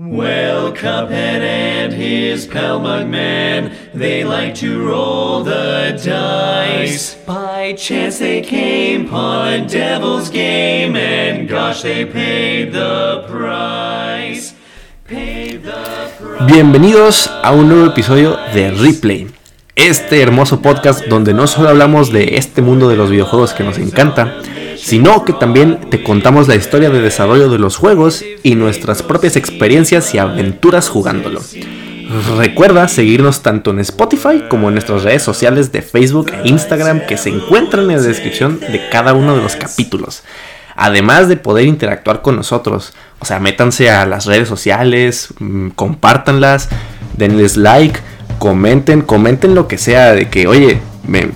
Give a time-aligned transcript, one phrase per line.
[0.00, 7.16] Well, Cuphead and his pal Mugman, they like to roll the dice.
[7.26, 14.54] By chance they came upon Devil's Game, and gosh, they paid the price.
[15.04, 16.46] Paid the price.
[16.46, 19.26] Bienvenidos a un nuevo episodio de Replay.
[19.74, 23.78] Este hermoso podcast donde no solo hablamos de este mundo de los videojuegos que nos
[23.78, 24.32] encanta,
[24.88, 29.36] sino que también te contamos la historia de desarrollo de los juegos y nuestras propias
[29.36, 31.42] experiencias y aventuras jugándolo.
[32.38, 37.18] Recuerda seguirnos tanto en Spotify como en nuestras redes sociales de Facebook e Instagram que
[37.18, 40.22] se encuentran en la descripción de cada uno de los capítulos.
[40.74, 46.70] Además de poder interactuar con nosotros, o sea, métanse a las redes sociales, mm, compártanlas,
[47.14, 48.00] denles like,
[48.38, 51.30] comenten, comenten lo que sea de que, oye, me,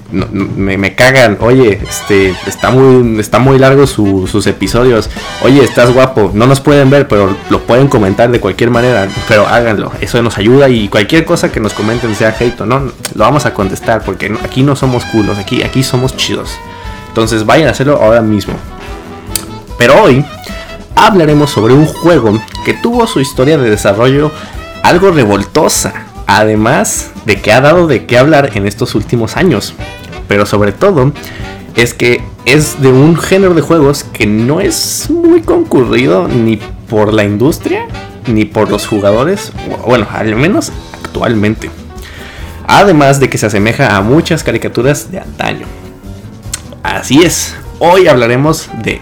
[0.77, 5.09] me, cagan, oye, este, está muy, está muy largo su- sus episodios,
[5.43, 9.47] oye, estás guapo, no nos pueden ver, pero lo pueden comentar de cualquier manera, pero
[9.47, 12.93] háganlo, eso nos ayuda y cualquier cosa que nos comenten, sea hate o no, lo
[13.25, 16.51] vamos a contestar, porque aquí no somos culos, aquí, aquí somos chidos.
[17.09, 18.55] Entonces vayan a hacerlo ahora mismo.
[19.79, 20.25] Pero hoy
[20.97, 24.31] hablaremos sobre un juego que tuvo su historia de desarrollo
[24.83, 25.93] algo revoltosa,
[26.33, 29.75] además de que ha dado de qué hablar en estos últimos años.
[30.29, 31.13] Pero sobre todo
[31.77, 37.13] es que es de un género de juegos que no es muy concurrido ni por
[37.13, 37.87] la industria
[38.27, 39.53] ni por los jugadores,
[39.87, 40.73] bueno, al menos
[41.03, 41.71] actualmente.
[42.67, 45.67] Además de que se asemeja a muchas caricaturas de antaño.
[46.83, 49.01] Así es, hoy hablaremos de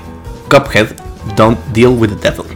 [0.48, 0.88] Cuphead
[1.36, 2.46] Don't Deal with the Devil.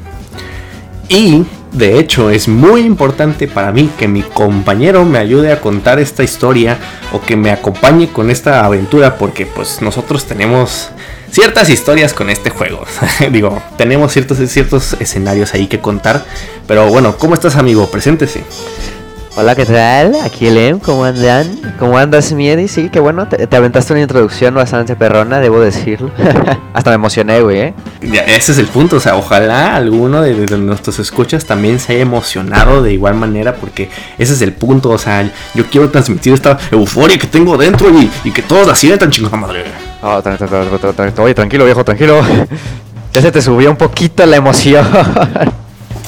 [1.09, 5.99] Y de hecho es muy importante para mí que mi compañero me ayude a contar
[5.99, 6.79] esta historia
[7.13, 10.91] o que me acompañe con esta aventura porque pues nosotros tenemos
[11.31, 12.85] ciertas historias con este juego.
[13.33, 16.25] Digo, tenemos ciertos, ciertos escenarios ahí que contar.
[16.69, 17.91] Pero bueno, ¿cómo estás amigo?
[17.91, 18.45] Preséntese.
[19.37, 20.15] Hola, ¿qué tal?
[20.25, 21.59] Aquí Elem, ¿cómo andan?
[21.81, 22.69] ¿Cómo andas, Miedi?
[22.69, 26.13] Sí, qué bueno, te, te aventaste una introducción bastante perrona, debo decirlo.
[26.73, 27.75] Hasta me emocioné, güey, ¿eh?
[28.01, 31.95] Ya, ese es el punto, o sea, ojalá alguno de, de nuestros escuchas también se
[31.95, 36.33] haya emocionado de igual manera, porque ese es el punto, o sea, yo quiero transmitir
[36.33, 39.65] esta euforia que tengo dentro y, y que todos la sientan, chingada madre.
[40.01, 42.21] Oh, tra- tra- tra- Oye, tranquilo, viejo, tranquilo.
[43.13, 44.87] Ya se te subió un poquito la emoción.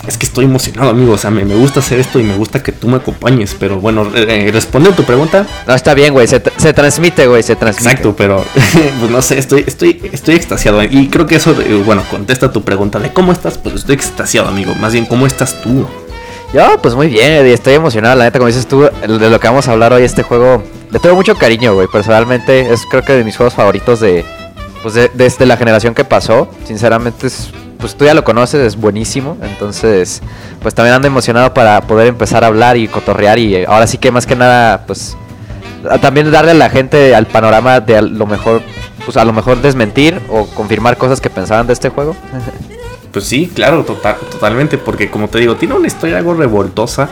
[0.06, 2.62] Es que estoy emocionado, amigo, o sea, me, me gusta hacer esto y me gusta
[2.62, 6.28] que tú me acompañes, pero bueno, eh, respondiendo a tu pregunta, No, está bien, güey,
[6.28, 7.90] se, se transmite, güey, se transmite.
[7.90, 8.44] exacto, pero
[9.00, 12.62] pues no sé, estoy, estoy, estoy extasiado y creo que eso, eh, bueno, contesta tu
[12.62, 15.86] pregunta de cómo estás, pues estoy extasiado, amigo, más bien, ¿cómo estás tú?
[16.54, 19.66] Yo, pues muy bien, estoy emocionado, la neta, como dices tú, de lo que vamos
[19.66, 20.62] a hablar hoy, este juego,
[20.92, 24.24] le tengo mucho cariño, güey, personalmente, es creo que de mis juegos favoritos de,
[24.82, 27.48] pues de- desde la generación que pasó, sinceramente, es,
[27.86, 30.20] pues tú ya lo conoces, es buenísimo, entonces,
[30.60, 33.96] pues también ando emocionado para poder empezar a hablar y cotorrear y eh, ahora sí
[33.96, 35.16] que más que nada, pues,
[36.00, 38.62] también darle a la gente al panorama de a lo mejor,
[39.04, 42.16] pues a lo mejor desmentir o confirmar cosas que pensaban de este juego.
[43.12, 47.08] Pues sí, claro, total, totalmente, porque como te digo, tiene una historia algo revoltosa.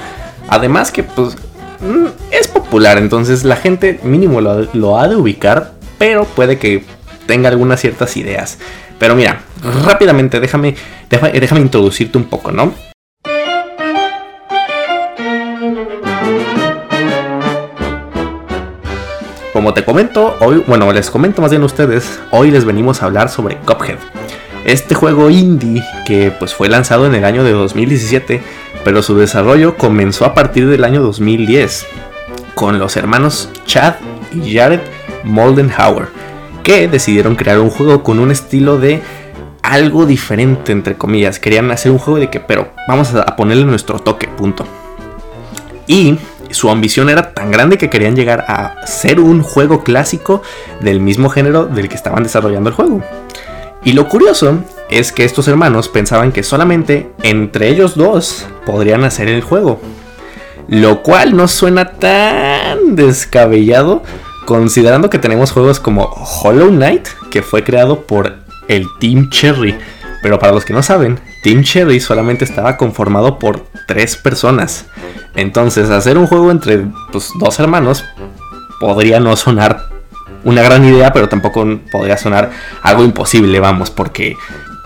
[0.49, 1.35] Además que pues
[1.81, 6.85] mm, es popular, entonces la gente mínimo lo ha de ubicar, pero puede que
[7.27, 8.59] tenga algunas ciertas ideas.
[8.99, 9.41] Pero mira,
[9.85, 10.75] rápidamente déjame,
[11.11, 12.73] deja- déjame introducirte un poco, ¿no?
[19.53, 23.07] Como te comento, hoy, bueno, les comento más bien a ustedes, hoy les venimos a
[23.07, 23.99] hablar sobre Cuphead.
[24.65, 28.43] Este juego indie que pues fue lanzado en el año de 2017,
[28.85, 31.87] pero su desarrollo comenzó a partir del año 2010
[32.55, 33.95] con los hermanos Chad
[34.33, 34.81] y Jared
[35.23, 36.09] Moldenhauer,
[36.65, 39.01] que decidieron crear un juego con un estilo de
[39.63, 41.39] algo diferente entre comillas.
[41.39, 44.67] Querían hacer un juego de que, pero vamos a ponerle nuestro toque, punto.
[45.87, 46.19] Y
[46.51, 50.43] su ambición era tan grande que querían llegar a ser un juego clásico
[50.81, 53.03] del mismo género del que estaban desarrollando el juego.
[53.85, 54.59] Y lo curioso
[54.89, 59.81] es que estos hermanos pensaban que solamente entre ellos dos podrían hacer el juego.
[60.69, 64.03] Lo cual no suena tan descabellado
[64.45, 68.37] considerando que tenemos juegos como Hollow Knight, que fue creado por
[68.69, 69.77] el Team Cherry.
[70.23, 74.87] Pero para los que no saben, Team Cherry solamente estaba conformado por tres personas.
[75.35, 78.05] Entonces, hacer un juego entre pues, dos hermanos
[78.81, 79.89] podría no sonar
[80.45, 82.51] una gran idea, pero tampoco podría sonar
[82.83, 84.37] algo imposible, vamos, porque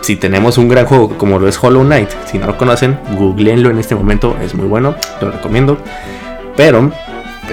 [0.01, 3.69] si tenemos un gran juego como lo es Hollow Knight, si no lo conocen, googleenlo
[3.69, 5.77] en este momento, es muy bueno, lo recomiendo.
[6.55, 6.91] Pero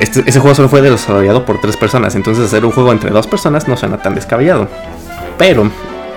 [0.00, 3.26] este- ese juego solo fue desarrollado por tres personas, entonces hacer un juego entre dos
[3.26, 4.69] personas no suena tan descabellado.
[5.38, 5.70] Pero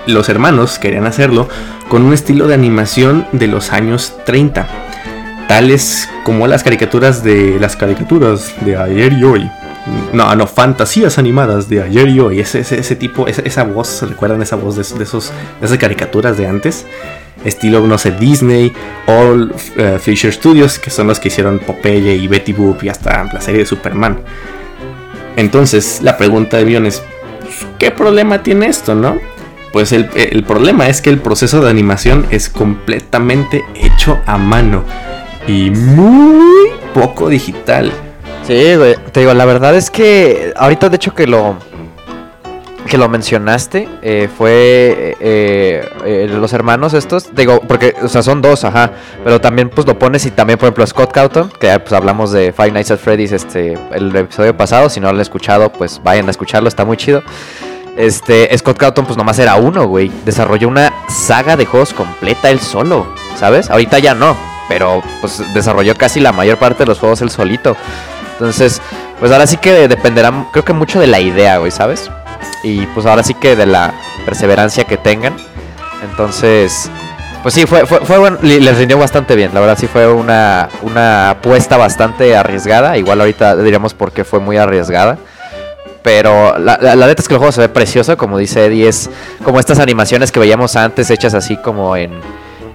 [0.06, 1.48] los hermanos querían hacerlo
[1.88, 4.66] con un estilo de animación de los años 30.
[5.48, 9.50] tales como las caricaturas de las caricaturas de ayer y hoy.
[10.12, 12.38] No, no, fantasías animadas de ayer y hoy.
[12.38, 16.36] Ese, ese, tipo, esa, esa voz, ¿recuerdan esa voz de, de esos, de esas caricaturas
[16.36, 16.86] de antes?
[17.44, 18.72] Estilo, no sé, Disney,
[19.06, 23.24] All uh, Fisher Studios, que son los que hicieron Popeye y Betty Boop y hasta
[23.24, 24.20] la serie de Superman.
[25.36, 27.02] Entonces, la pregunta de millón es,
[27.78, 29.18] ¿qué problema tiene esto, no?
[29.72, 34.84] Pues el, el problema es que el proceso de animación es completamente hecho a mano
[35.46, 37.92] y muy poco digital.
[38.46, 38.96] Sí, güey.
[39.12, 41.56] Te digo, la verdad es que ahorita de hecho que lo
[42.90, 48.42] que lo mencionaste eh, fue eh, eh, los hermanos estos, digo, porque o sea, son
[48.42, 48.90] dos, ajá,
[49.22, 52.52] pero también pues lo pones y también por ejemplo Scott Cawthon, que pues hablamos de
[52.52, 56.26] Five Nights at Freddy's este el episodio pasado, si no lo han escuchado, pues vayan
[56.26, 57.22] a escucharlo, está muy chido.
[57.96, 60.10] Este, Scott Cawthon pues nomás era uno, güey.
[60.24, 63.70] Desarrolló una saga de juegos completa él solo, ¿sabes?
[63.70, 64.36] Ahorita ya no,
[64.68, 67.76] pero pues desarrolló casi la mayor parte de los juegos él solito.
[68.32, 68.82] Entonces,
[69.20, 72.10] pues ahora sí que dependerá, creo que mucho de la idea, güey, ¿sabes?
[72.62, 73.92] Y pues ahora sí que de la
[74.24, 75.36] perseverancia que tengan.
[76.02, 76.90] Entonces,
[77.42, 79.52] pues sí, fue, fue, bueno, les rindió bastante bien.
[79.54, 82.96] La verdad sí fue una, una apuesta bastante arriesgada.
[82.98, 85.18] Igual ahorita diríamos por qué fue muy arriesgada.
[86.02, 88.88] Pero la, la, la neta es que el juego se ve precioso, como dice Eddie,
[88.88, 89.10] es
[89.44, 92.20] como estas animaciones que veíamos antes hechas así como en,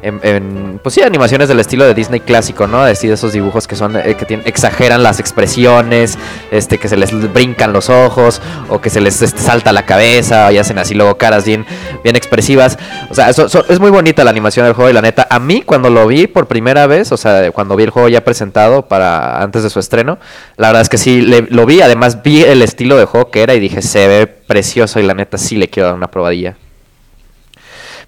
[0.06, 2.86] en, pues sí, animaciones del estilo de Disney clásico, ¿no?
[2.86, 6.18] Decir esos dibujos que son, eh, que exageran las expresiones,
[6.52, 10.52] este, que se les brincan los ojos, o que se les este, salta la cabeza,
[10.52, 11.66] y hacen así luego caras bien,
[12.04, 12.78] bien expresivas.
[13.10, 15.40] O sea, eso, eso, es muy bonita la animación del juego, y la neta, a
[15.40, 18.84] mí cuando lo vi por primera vez, o sea, cuando vi el juego ya presentado
[18.84, 20.19] para antes de su estreno,
[20.58, 23.56] la verdad es que sí, lo vi, además vi el estilo de juego que era,
[23.56, 26.56] y dije, se ve precioso, y la neta sí le quiero dar una probadilla.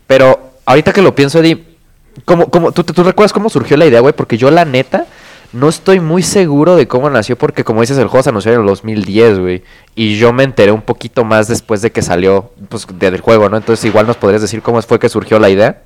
[0.06, 1.67] Pero ahorita que lo pienso, Eddie,
[2.26, 4.14] ¿Cómo, cómo, ¿tú, ¿Tú recuerdas cómo surgió la idea, güey?
[4.14, 5.06] Porque yo, la neta,
[5.54, 8.62] no estoy muy seguro de cómo nació, porque como dices, el juego se anunció en
[8.62, 9.64] el 2010, güey.
[9.96, 13.58] Y yo me enteré un poquito más después de que salió, pues, del juego, ¿no?
[13.58, 15.82] Entonces, igual nos podrías decir cómo fue que surgió la idea.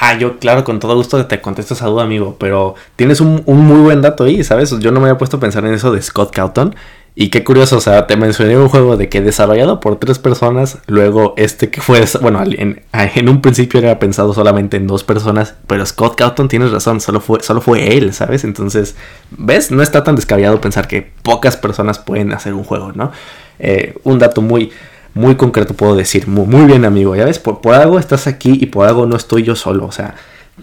[0.00, 2.36] Ah, yo, claro, con todo gusto te contesto esa duda, amigo.
[2.38, 4.76] Pero tienes un, un, muy buen dato ahí, ¿sabes?
[4.80, 6.74] Yo no me había puesto a pensar en eso de Scott Cawthon.
[7.16, 10.78] Y qué curioso, o sea, te mencioné un juego de que desarrollado por tres personas,
[10.88, 15.86] luego este que fue, bueno, en, un principio era pensado solamente en dos personas, pero
[15.86, 18.42] Scott Cawthon tienes razón, solo fue, solo fue él, ¿sabes?
[18.42, 18.96] Entonces,
[19.30, 19.70] ¿ves?
[19.70, 23.12] No está tan descabellado pensar que pocas personas pueden hacer un juego, ¿no?
[23.60, 24.72] Eh, un dato muy,
[25.14, 28.58] muy concreto puedo decir, muy, muy bien amigo, ya ves, por, por algo estás aquí
[28.60, 30.16] y por algo no estoy yo solo, o sea,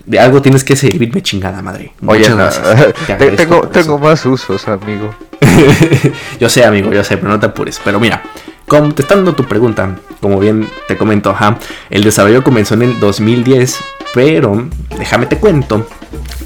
[0.06, 1.94] de algo tienes que servirme chingada madre.
[2.06, 2.48] Oye, no,
[3.18, 5.14] te, tengo, tengo más usos, amigo.
[6.40, 7.80] yo sé, amigo, yo sé, pero no te apures.
[7.84, 8.24] Pero mira,
[8.68, 11.58] contestando tu pregunta, como bien te comento, ajá,
[11.90, 13.80] el desarrollo comenzó en el 2010,
[14.14, 14.68] pero
[14.98, 15.88] déjame te cuento,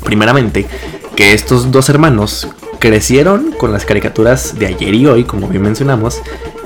[0.04, 0.66] primeramente,
[1.16, 2.48] que estos dos hermanos
[2.80, 6.22] crecieron con las caricaturas de ayer y hoy, como bien mencionamos,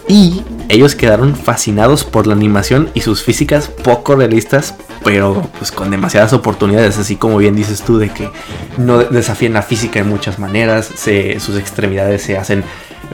[0.08, 5.92] y ellos quedaron fascinados por la animación y sus físicas poco realistas, pero pues con
[5.92, 8.30] demasiadas oportunidades, así como bien dices tú, de que
[8.78, 12.63] no desafían la física de muchas maneras, se, sus extremidades se hacen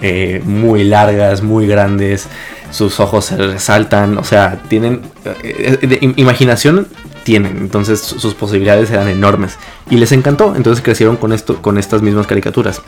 [0.02, 2.28] eh, muy largas, muy grandes,
[2.72, 5.02] sus ojos se resaltan, o sea, tienen
[5.44, 6.88] eh, de, imaginación
[7.24, 9.58] tienen, entonces sus posibilidades eran enormes
[9.90, 12.82] y les encantó, entonces crecieron con esto, con estas mismas caricaturas.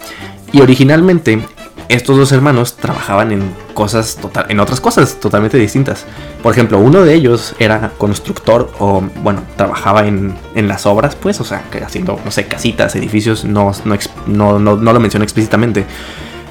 [0.52, 1.42] Y originalmente
[1.90, 6.06] estos dos hermanos trabajaban en cosas total, en otras cosas totalmente distintas.
[6.44, 11.40] Por ejemplo, uno de ellos era constructor o, bueno, trabajaba en, en las obras, pues,
[11.40, 15.86] o sea, haciendo, no sé, casitas, edificios, no, no, no, no, lo menciona explícitamente,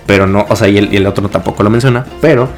[0.06, 2.48] pero no, o sea, y el, y el otro tampoco lo menciona, pero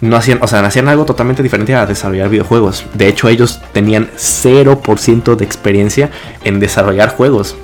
[0.00, 2.84] no hacían, o sea, hacían algo totalmente diferente a desarrollar videojuegos.
[2.94, 6.10] De hecho, ellos tenían 0% de experiencia
[6.42, 7.56] en desarrollar juegos.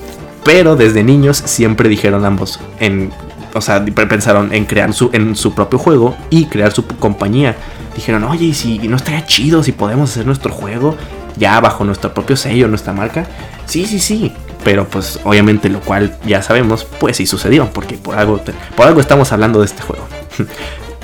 [0.45, 3.11] Pero desde niños siempre dijeron ambos, en
[3.55, 7.57] o sea, pensaron en crear su, en su propio juego y crear su compañía.
[7.95, 10.97] Dijeron, oye, ¿y si no estaría chido si podemos hacer nuestro juego
[11.37, 13.27] ya bajo nuestro propio sello, nuestra marca?
[13.67, 14.33] Sí, sí, sí.
[14.65, 18.41] Pero pues obviamente lo cual ya sabemos, pues sí sucedió, porque por algo,
[18.77, 20.07] por algo estamos hablando de este juego.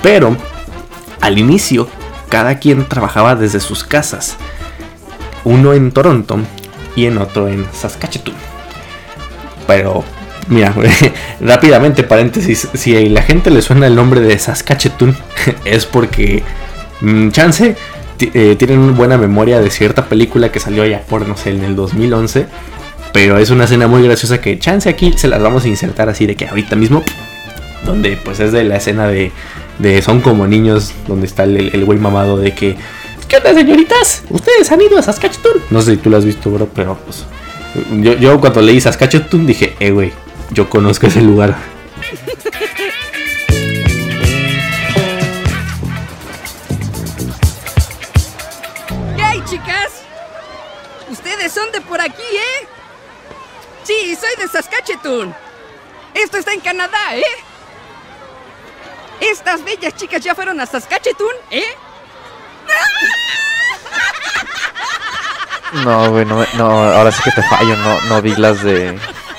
[0.01, 0.37] Pero
[1.21, 1.87] al inicio,
[2.29, 4.37] cada quien trabajaba desde sus casas.
[5.43, 6.39] Uno en Toronto
[6.95, 8.37] y en otro en Saskatchewan.
[9.65, 10.03] Pero
[10.49, 10.73] Mira,
[11.41, 15.15] rápidamente paréntesis, si a la gente le suena el nombre de Saskatchewan
[15.65, 16.43] es porque
[17.01, 17.75] mmm, chance
[18.19, 21.63] eh, tienen una buena memoria de cierta película que salió allá por, no sé, en
[21.63, 22.47] el 2011,
[23.13, 26.25] pero es una escena muy graciosa que chance aquí se las vamos a insertar así
[26.25, 27.03] de que ahorita mismo,
[27.85, 29.31] donde pues es de la escena de,
[29.79, 32.75] de Son como niños, donde está el, el güey mamado de que,
[33.27, 34.23] ¿qué onda señoritas?
[34.29, 35.57] ¿Ustedes han ido a Saskatchewan?
[35.69, 37.25] No sé si tú lo has visto, bro, pero pues
[38.01, 40.11] Yo, yo cuando leí Saskatchewan dije, eh, güey,
[40.51, 41.55] yo conozco ese lugar.
[49.15, 50.03] ¿Qué hay, chicas?
[51.09, 52.67] Ustedes son de por aquí, ¿eh?
[53.83, 55.35] Sí, soy de Saskatchewan.
[56.13, 57.23] Esto está en Canadá, ¿eh?
[59.19, 61.75] Estas bellas chicas ya fueron a Saskatchewan, ¿eh?
[65.83, 68.97] No, güey, no, no, ahora sí que te fallo, no, no vi las de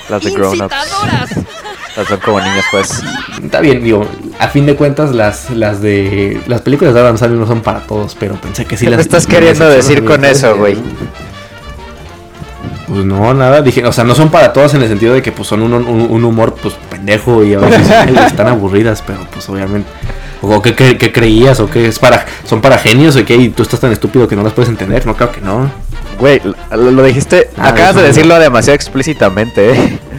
[0.09, 0.75] las de grown ups.
[1.97, 3.01] Las son como niños, pues.
[3.43, 4.05] Está bien, digo,
[4.37, 7.79] a fin de cuentas las, las de las películas de Adam Sandler no son para
[7.81, 10.77] todos, pero pensé que sí ¿Qué las me estás queriendo decir con eso, güey?
[12.87, 15.31] Pues no, nada, dije, o sea, no son para todos en el sentido de que
[15.31, 17.87] pues son un, un- un humor pues pendejo y a veces
[18.27, 19.89] están aburridas, pero pues obviamente
[20.41, 23.49] o qué, qué- qué creías o qué es para son para genios o qué y
[23.49, 25.69] tú estás tan estúpido que no las puedes entender, no creo que no.
[26.19, 29.99] Güey, lo, dijiste, Ah, acabas de decirlo demasiado explícitamente, ¿eh?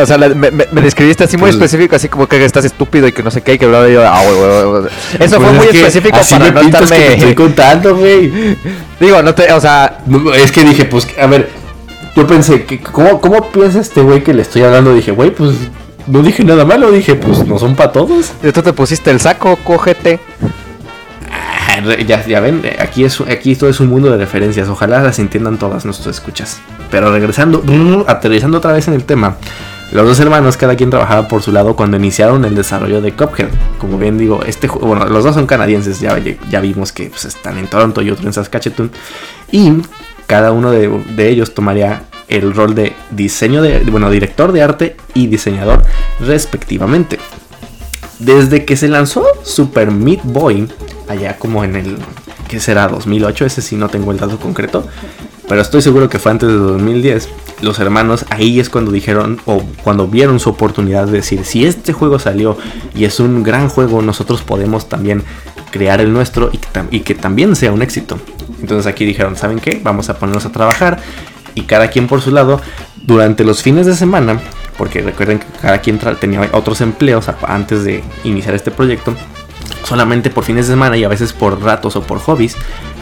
[0.00, 3.12] O sea, me, me- describiste así muy Pues- específico, así como que estás estúpido y
[3.12, 4.92] que no sé qué, y que bla, bla, y yo, ah, güey, güey.
[5.20, 7.14] Eso fue Pues muy es que específico así para me no pintas que te estoy
[7.14, 7.34] estarme...
[7.34, 8.56] contando, güey.
[8.98, 11.50] Digo, no te, o sea, No, Es que dije, pues, a ver,
[12.16, 14.94] yo pensé, que, ¿cómo, ¿cómo piensa este güey que le estoy hablando?
[14.94, 15.52] Dije, güey, pues,
[16.06, 18.32] no dije nada malo, dije, pues, no son para todos.
[18.54, 20.20] tú te pusiste el saco, cógete.
[22.06, 25.84] Ya, ya ven, aquí, es, esto es un mundo de referencias, ojalá las entiendan todas
[25.84, 26.60] nuestras escuchas.
[26.90, 27.62] Pero regresando,
[28.06, 29.36] aterrizando otra vez en el tema,
[29.92, 33.48] los dos hermanos, cada quien trabajaba por su lado cuando iniciaron el desarrollo de Cuphead.
[33.78, 36.18] Como bien digo, este bueno, los dos son canadienses, ya,
[36.50, 38.90] ya vimos que pues, están en Toronto y otro en Saskatchewan.
[39.50, 39.72] Y
[40.26, 44.96] cada uno de, de ellos tomaría el rol de diseño de, bueno, director de arte
[45.14, 45.82] y diseñador
[46.20, 47.18] respectivamente.
[48.18, 50.68] Desde que se lanzó Super Meat Boy,
[51.08, 51.98] allá como en el,
[52.48, 52.88] ¿qué será?
[52.88, 54.86] 2008, ese sí no tengo el dato concreto,
[55.48, 57.28] pero estoy seguro que fue antes de 2010.
[57.62, 61.92] Los hermanos ahí es cuando dijeron o cuando vieron su oportunidad de decir, si este
[61.92, 62.56] juego salió
[62.94, 65.24] y es un gran juego, nosotros podemos también
[65.70, 66.50] crear el nuestro
[66.90, 68.18] y que, también sea un éxito.
[68.60, 69.80] Entonces aquí dijeron, ¿saben qué?
[69.82, 71.00] Vamos a ponernos a trabajar
[71.54, 72.60] y cada quien por su lado
[73.06, 74.38] durante los fines de semana,
[74.76, 79.14] porque recuerden que cada quien tenía otros empleos antes de iniciar este proyecto,
[79.84, 82.56] solamente por fines de semana y a veces por ratos o por hobbies,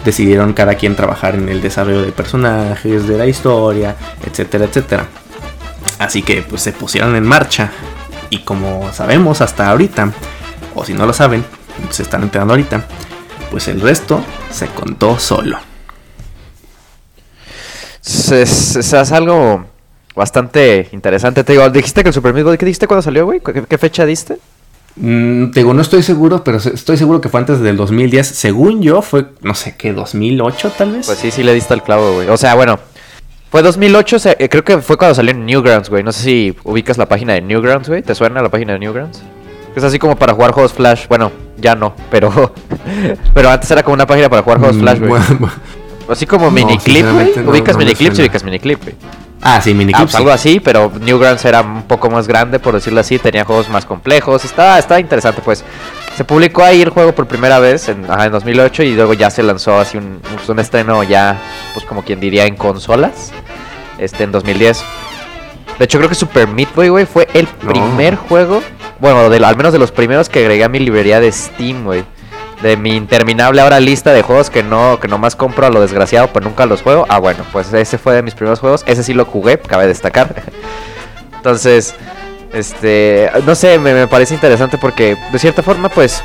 [0.04, 5.06] decidieron cada quien trabajar en el desarrollo de personajes, de la historia, etcétera, etcétera.
[5.98, 7.70] Así que pues se pusieron en marcha
[8.30, 10.12] y como sabemos hasta ahorita,
[10.74, 11.44] o si no lo saben,
[11.90, 12.84] se están enterando ahorita,
[13.50, 15.58] pues el resto se contó solo.
[18.04, 19.64] Es, es- algo
[20.14, 21.42] bastante interesante.
[21.44, 23.40] Te digo, dijiste que el Super Meat ¿qué dijiste cuando salió, güey?
[23.40, 24.38] ¿Qué, qué fecha diste?
[24.96, 28.26] Mm, te digo, no estoy seguro, pero estoy seguro que fue antes del 2010.
[28.26, 31.06] Según yo, fue, no sé qué, 2008 tal vez.
[31.06, 32.28] Pues sí, sí le diste al clavo, güey.
[32.28, 32.78] O sea, bueno,
[33.50, 36.02] fue 2008, se- eh, creo que fue cuando salió en Newgrounds, güey.
[36.02, 38.02] No sé si ubicas la página de Newgrounds, güey.
[38.02, 39.22] ¿Te suena la página de Newgrounds?
[39.74, 41.06] Es así como para jugar juegos Flash.
[41.08, 42.54] Bueno, ya no, pero
[43.34, 45.10] pero antes era como una página para jugar juegos Mm, Flash, güey.
[45.10, 45.50] bueno,
[46.08, 47.32] Así como No, miniclip, güey.
[47.36, 48.94] no- ubicas no miniclip, ubicas miniclip, güey.
[49.42, 50.02] Ah, sí, Ah, miniclips.
[50.12, 53.68] pues algo así, pero Newgrounds era un poco más grande, por decirlo así, tenía juegos
[53.68, 55.64] más complejos, estaba, estaba interesante, pues.
[56.16, 59.28] Se publicó ahí el juego por primera vez en, ajá, en 2008 y luego ya
[59.28, 61.36] se lanzó así un, pues, un estreno ya,
[61.74, 63.32] pues como quien diría, en consolas,
[63.98, 64.82] este, en 2010.
[65.78, 67.70] De hecho, creo que Super Meat Boy, güey, fue el No.
[67.70, 68.62] primer juego,
[68.98, 72.02] bueno, de, al menos de los primeros que agregué a mi librería de Steam, güey.
[72.62, 76.28] De mi interminable ahora lista de juegos que no que nomás compro a lo desgraciado,
[76.32, 77.04] pero nunca los juego.
[77.08, 78.82] Ah, bueno, pues ese fue de mis primeros juegos.
[78.86, 80.42] Ese sí lo jugué, cabe destacar.
[81.36, 81.94] Entonces,
[82.52, 86.22] este, no sé, me, me parece interesante porque de cierta forma, pues,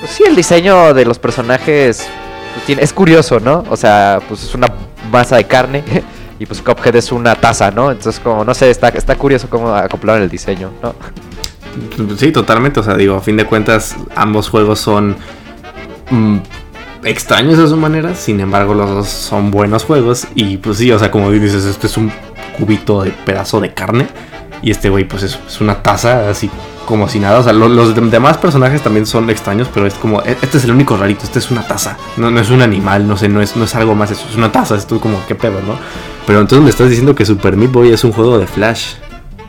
[0.00, 2.06] pues sí, el diseño de los personajes
[2.54, 3.64] pues, tiene- es curioso, ¿no?
[3.70, 4.68] O sea, pues es una
[5.10, 5.82] masa de carne
[6.38, 7.90] y pues Cuphead es una taza, ¿no?
[7.90, 10.94] Entonces, como, no sé, está, está curioso cómo acoplaron el diseño, ¿no?
[12.16, 12.80] Sí, totalmente.
[12.80, 15.16] O sea, digo, a fin de cuentas, ambos juegos son
[16.10, 16.36] mm,
[17.04, 18.14] extraños a su manera.
[18.14, 20.26] Sin embargo, los dos son buenos juegos.
[20.34, 22.12] Y pues sí, o sea, como dices, este es un
[22.58, 24.08] cubito de pedazo de carne.
[24.62, 26.48] Y este güey, pues es, es una taza, así
[26.86, 27.38] como si nada.
[27.40, 30.56] O sea, lo- los, dem- demás personajes también son extraños, pero es como, e- este
[30.56, 31.98] es el único rarito, este es una taza.
[32.16, 34.50] No, no es un animal, no sé, no es, no es algo más, es una
[34.52, 34.74] taza.
[34.76, 35.76] Esto como, qué pedo, ¿no?
[36.26, 38.94] Pero entonces me estás diciendo que Super Meat Boy es un juego de Flash.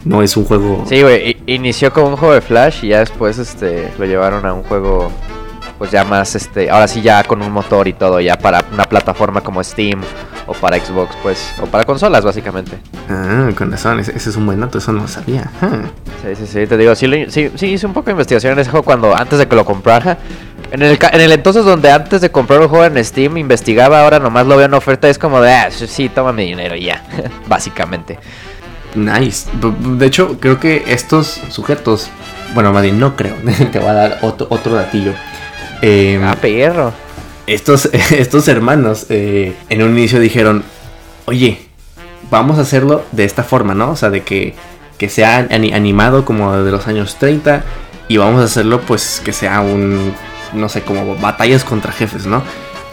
[0.05, 0.85] No es un juego.
[0.87, 4.53] Sí, güey, inició como un juego de Flash y ya después este lo llevaron a
[4.53, 5.11] un juego
[5.77, 8.85] pues ya más este, ahora sí ya con un motor y todo, ya para una
[8.85, 10.01] plataforma como Steam
[10.47, 12.77] o para Xbox, pues, o para consolas básicamente.
[13.09, 15.49] Ah, con razón, ese, ese es un buen dato, eso no lo sabía.
[15.61, 15.81] Ah.
[16.21, 18.69] Sí, sí, sí, te digo, sí, sí, sí hice un poco de investigación en ese
[18.69, 20.17] juego cuando antes de que lo comprara.
[20.71, 24.19] En el, en el entonces donde antes de comprar un juego en Steam investigaba, ahora
[24.19, 27.03] nomás lo veo en oferta, es como de, ah, sí, toma mi dinero y ya,
[27.47, 28.17] básicamente.
[28.95, 29.47] Nice.
[29.97, 32.07] De hecho, creo que estos sujetos,
[32.53, 33.35] bueno, más bien no creo,
[33.71, 35.13] te voy a dar otro, otro datillo.
[35.81, 36.93] Eh, Ah, perro.
[37.47, 40.63] estos, estos hermanos eh, en un inicio dijeron,
[41.25, 41.59] oye,
[42.31, 43.91] vamos a hacerlo de esta forma, ¿no?
[43.91, 44.55] O sea, de que,
[44.97, 47.63] que sea ani- animado como de los años 30
[48.07, 50.13] y vamos a hacerlo pues que sea un,
[50.53, 52.41] no sé, como batallas contra jefes, ¿no?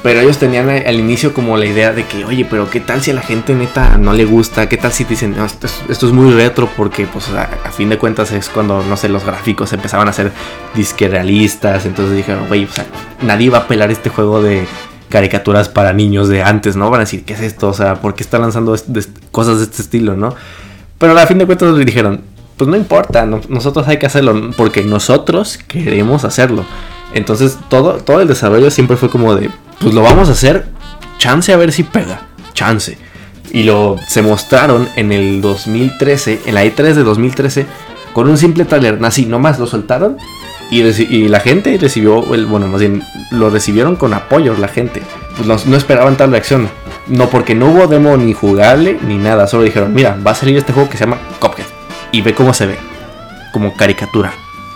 [0.03, 3.13] Pero ellos tenían al inicio como la idea de que, oye, pero ¿qué tal si
[3.13, 4.69] a la gente neta no le gusta?
[4.69, 6.69] ¿Qué tal si dicen, esto, es, muy retro?
[6.77, 10.33] Porque, pues, a, fin de cuentas es cuando, no sé, los gráficos empezaban a ser
[10.75, 11.87] disque realistas.
[11.87, 12.85] Entonces dijeron, güey, o sea,
[13.23, 14.67] nadie va a pelar este juego de
[15.09, 16.91] caricaturas para niños de antes, ¿no?
[16.91, 17.69] Van a decir, ¿qué es esto?
[17.69, 18.75] O sea, ¿por qué está lanzando
[19.31, 20.35] cosas de este estilo, no?
[20.99, 22.23] Pero a fin de cuentas le dijeron,
[22.57, 26.65] pues no importa, no- nosotros hay que hacerlo porque nosotros queremos hacerlo.
[27.15, 30.67] Entonces todo, todo el desarrollo siempre fue como de, pues lo vamos a hacer,
[31.19, 32.99] chance a ver si pega, chance.
[33.50, 37.67] Y lo se mostraron en el 2013, en la E3 de 2013,
[38.12, 40.17] con un simple trailer, así, nomás lo soltaron
[40.73, 45.02] y, la gente recibió, bueno, más bien, lo recibieron con apoyo la gente.
[45.37, 46.71] Pues no, no esperaban tal reacción.
[47.09, 49.47] No, porque no hubo demo ni jugable ni nada.
[49.47, 51.67] Solo dijeron, mira, va a salir este juego que se llama Cuphead.
[52.11, 52.79] Y ve cómo se ve.
[53.52, 54.33] Como caricatura.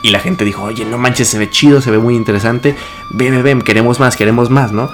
[0.07, 2.77] Y la gente dijo, oye, no manches, se ve chido, se ve muy interesante.
[3.11, 4.89] Ve, ve, ve, queremos más, queremos más, ¿no?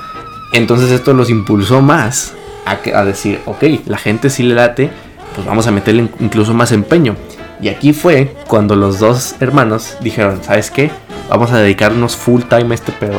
[0.54, 2.32] Entonces esto los impulsó más
[2.64, 4.90] a decir, ok, la gente sí le late,
[5.34, 7.14] pues vamos a meterle incluso más empeño.
[7.60, 10.90] Y aquí fue cuando los dos hermanos dijeron, ¿sabes qué?
[11.28, 13.18] Vamos a dedicarnos full time a este pedo.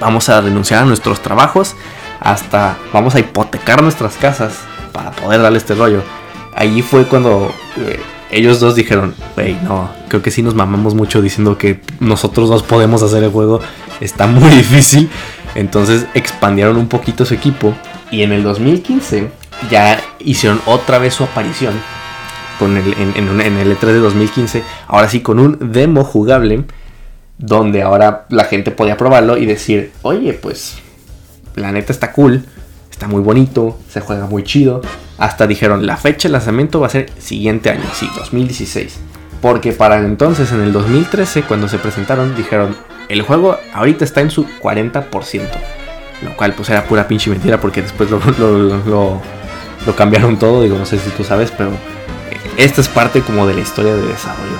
[0.00, 1.76] Vamos a renunciar a nuestros trabajos,
[2.18, 4.58] hasta vamos a hipotecar nuestras casas
[4.90, 6.02] para poder darle este rollo.
[6.56, 8.00] Allí fue cuando eh,
[8.34, 12.64] ellos dos dijeron, wey, no, creo que sí nos mamamos mucho diciendo que nosotros dos
[12.64, 13.60] podemos hacer el juego,
[14.00, 15.08] está muy difícil.
[15.54, 17.74] Entonces expandieron un poquito su equipo
[18.10, 19.30] y en el 2015
[19.70, 21.74] ya hicieron otra vez su aparición
[22.58, 26.64] con el, en, en el E3 de 2015, ahora sí con un demo jugable,
[27.38, 30.76] donde ahora la gente podía probarlo y decir, oye, pues
[31.54, 32.44] la neta está cool,
[32.90, 34.82] está muy bonito, se juega muy chido.
[35.18, 38.98] Hasta dijeron, la fecha de lanzamiento va a ser siguiente año, sí, 2016.
[39.40, 42.76] Porque para entonces, en el 2013, cuando se presentaron, dijeron,
[43.08, 45.42] el juego ahorita está en su 40%.
[46.22, 49.20] Lo cual pues era pura pinche mentira porque después lo, lo-
[49.96, 51.74] cambiaron todo, digo, no sé si tú sabes, pero eh,
[52.56, 54.56] esta es parte como de la historia de desarrollo.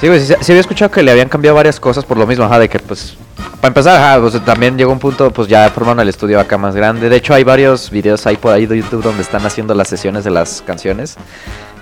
[0.00, 2.58] Sí, sí, sí había escuchado que le habían cambiado varias cosas por lo mismo, ajá,
[2.60, 3.16] de que pues...
[3.60, 6.76] Para empezar, ajá, pues, también llegó un punto, pues ya formaron el estudio acá más
[6.76, 7.08] grande.
[7.08, 10.22] De hecho, hay varios videos ahí por ahí de YouTube donde están haciendo las sesiones
[10.22, 11.16] de las canciones,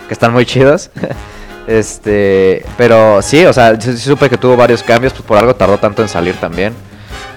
[0.08, 0.90] que están muy chidos.
[1.66, 5.76] este, pero sí, o sea, sí supe que tuvo varios cambios, pues por algo tardó
[5.76, 6.72] tanto en salir también.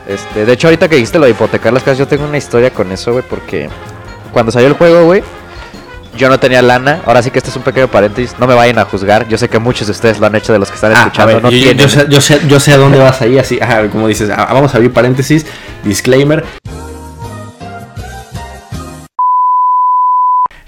[0.08, 2.72] Este, de hecho, ahorita que dijiste lo de hipotecar las casas, yo tengo una historia
[2.72, 3.70] con eso, güey, porque
[4.32, 5.22] cuando salió el juego, güey,
[6.20, 7.02] yo no tenía lana.
[7.06, 8.36] Ahora sí que este es un pequeño paréntesis.
[8.40, 9.28] No me vayan a juzgar.
[9.28, 11.34] Yo sé que muchos de ustedes lo han hecho de los que están Ah, escuchando.
[11.34, 14.08] ver, no yo, sé, yo, sé, yo sé a dónde vas ahí, así, ajá, como
[14.08, 15.46] dices, ah, vamos a abrir paréntesis,
[15.84, 16.44] disclaimer.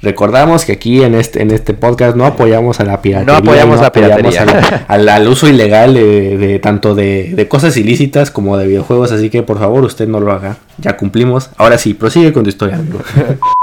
[0.04, 3.34] Recordamos que aquí en este, en este podcast no apoyamos a la piratería.
[3.34, 4.86] No apoyamos y la apoyamos piratería.
[4.88, 9.12] al, al- al uso ilegal de, de tanto de, de cosas ilícitas como de videojuegos,
[9.12, 10.58] así que por favor usted no lo haga.
[10.80, 11.52] Ya cumplimos.
[11.58, 13.00] Ahora sí, prosigue con tu historia, amigo.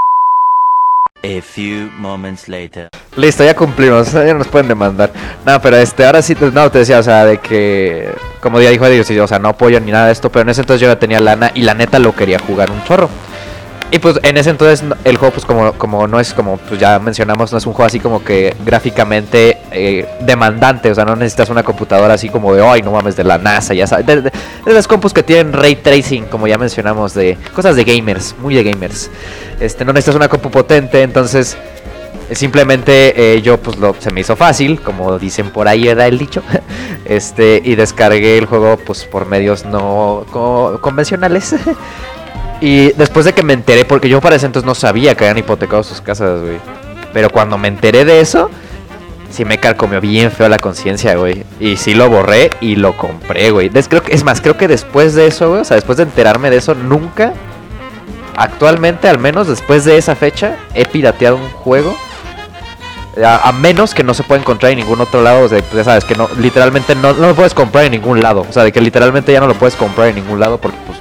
[1.22, 2.88] A few moments later.
[3.16, 4.12] Listo, ya cumplimos.
[4.12, 5.10] Ya nos pueden demandar.
[5.44, 8.08] No, pero este, ahora sí, no, te decía, o sea, de que.
[8.40, 10.30] Como ya dijo sí, o sea, no apoyo ni nada de esto.
[10.30, 12.82] Pero en ese entonces yo no tenía lana y la neta lo quería jugar un
[12.84, 13.10] chorro.
[13.90, 16.98] Y pues en ese entonces el juego, pues como, como no es como, pues ya
[16.98, 20.90] mencionamos, no es un juego así como que gráficamente eh, demandante.
[20.90, 23.72] O sea, no necesitas una computadora así como de, ay, no mames, de la NASA,
[23.72, 24.04] ya sabes.
[24.06, 24.30] De,
[24.66, 28.62] las compus que tienen ray tracing, como ya mencionamos, de cosas de gamers, muy de
[28.64, 29.10] gamers.
[29.58, 31.56] Este, no necesitas una compu potente, entonces
[32.32, 36.42] simplemente eh, yo pues se me hizo fácil, como dicen por ahí era el dicho,
[37.06, 41.54] este y descargué el juego pues por medios no co- convencionales.
[42.60, 45.38] y después de que me enteré, porque yo para ese entonces no sabía que habían
[45.38, 46.58] hipotecado sus casas, güey.
[47.12, 48.50] Pero cuando me enteré de eso,
[49.30, 51.44] sí me carcomió bien feo la conciencia, güey.
[51.60, 53.70] Y sí lo borré y lo compré, güey.
[53.70, 56.50] Creo que, es más, creo que después de eso, güey, o sea, después de enterarme
[56.50, 57.32] de eso, nunca,
[58.36, 61.96] actualmente al menos después de esa fecha, he pirateado un juego.
[63.24, 66.04] A, menos que no se pueda encontrar en ningún otro lado, o sea, ya sabes
[66.04, 68.46] que no, literalmente no, no lo puedes comprar en ningún lado.
[68.48, 70.98] O sea, de que literalmente ya no lo puedes comprar en ningún lado porque pues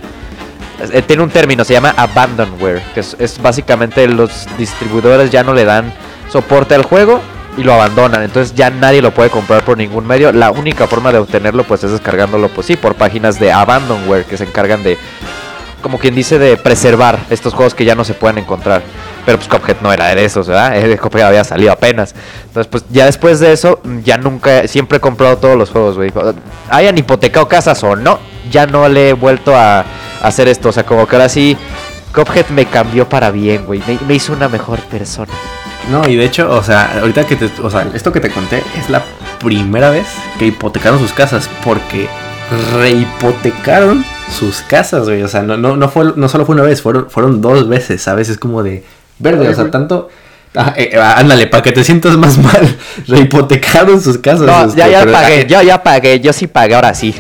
[0.79, 5.53] eh, tiene un término, se llama abandonware, que es, es básicamente los distribuidores ya no
[5.53, 5.93] le dan
[6.29, 7.21] soporte al juego
[7.57, 8.21] y lo abandonan.
[8.23, 10.31] Entonces ya nadie lo puede comprar por ningún medio.
[10.31, 14.37] La única forma de obtenerlo pues es descargándolo, pues sí, por páginas de abandonware que
[14.37, 14.97] se encargan de,
[15.81, 18.83] como quien dice, de preservar estos juegos que ya no se pueden encontrar.
[19.25, 20.77] Pero pues Cuphead no era de esos, ¿verdad?
[20.77, 22.13] El Cuphead había salido apenas.
[22.45, 26.11] Entonces pues ya después de eso, ya nunca, siempre he comprado todos los juegos, güey.
[26.69, 28.19] Hayan hipotecado casas o no,
[28.51, 29.83] ya no le he vuelto a
[30.21, 30.69] hacer esto.
[30.69, 31.57] O sea, como que ahora sí,
[32.13, 33.81] Cuphead me cambió para bien, güey.
[33.87, 35.31] Me, me hizo una mejor persona.
[35.91, 38.61] No, y de hecho, o sea, ahorita que te, o sea, esto que te conté
[38.77, 39.03] es la
[39.39, 40.05] primera vez
[40.37, 42.09] que hipotecaron sus casas porque
[42.73, 44.03] rehipotecaron
[44.37, 45.23] sus casas, güey.
[45.23, 48.01] O sea, no, no, no, fue, no solo fue una vez, fueron, fueron dos veces,
[48.01, 48.29] ¿sabes?
[48.29, 48.83] Es como de
[49.19, 50.09] verde, o sea, tanto.
[50.55, 52.77] Ah, eh, eh, ándale, para que te sientas más mal.
[53.07, 54.41] Rehipotecaron sus casas.
[54.47, 57.13] No, este, ya, ya pero- pagué, yo ya pagué, yo sí pagué, ahora sí.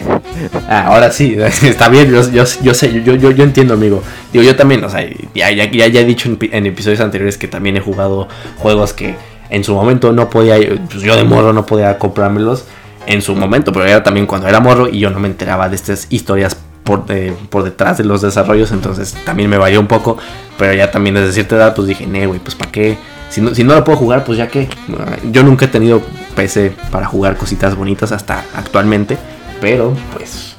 [0.69, 4.01] Ah, ahora sí, está bien, yo, yo, yo sé, yo, yo, yo entiendo, amigo.
[4.33, 5.01] Digo, yo también, o sea,
[5.33, 8.27] ya, ya, ya, ya he dicho en, pi- en episodios anteriores que también he jugado
[8.57, 9.15] juegos que
[9.49, 10.55] en su momento no podía,
[10.89, 12.65] pues yo de morro no podía comprármelos
[13.05, 15.75] en su momento, pero era también cuando era morro y yo no me enteraba de
[15.75, 20.17] estas historias por, eh, por detrás de los desarrollos, entonces también me varió un poco,
[20.57, 22.97] pero ya también desde cierta edad pues dije, nee, güey, pues para qué,
[23.29, 24.67] si no, si no lo puedo jugar, pues ya que,
[25.31, 26.01] yo nunca he tenido
[26.35, 29.17] PC para jugar cositas bonitas hasta actualmente,
[29.61, 30.55] pero pues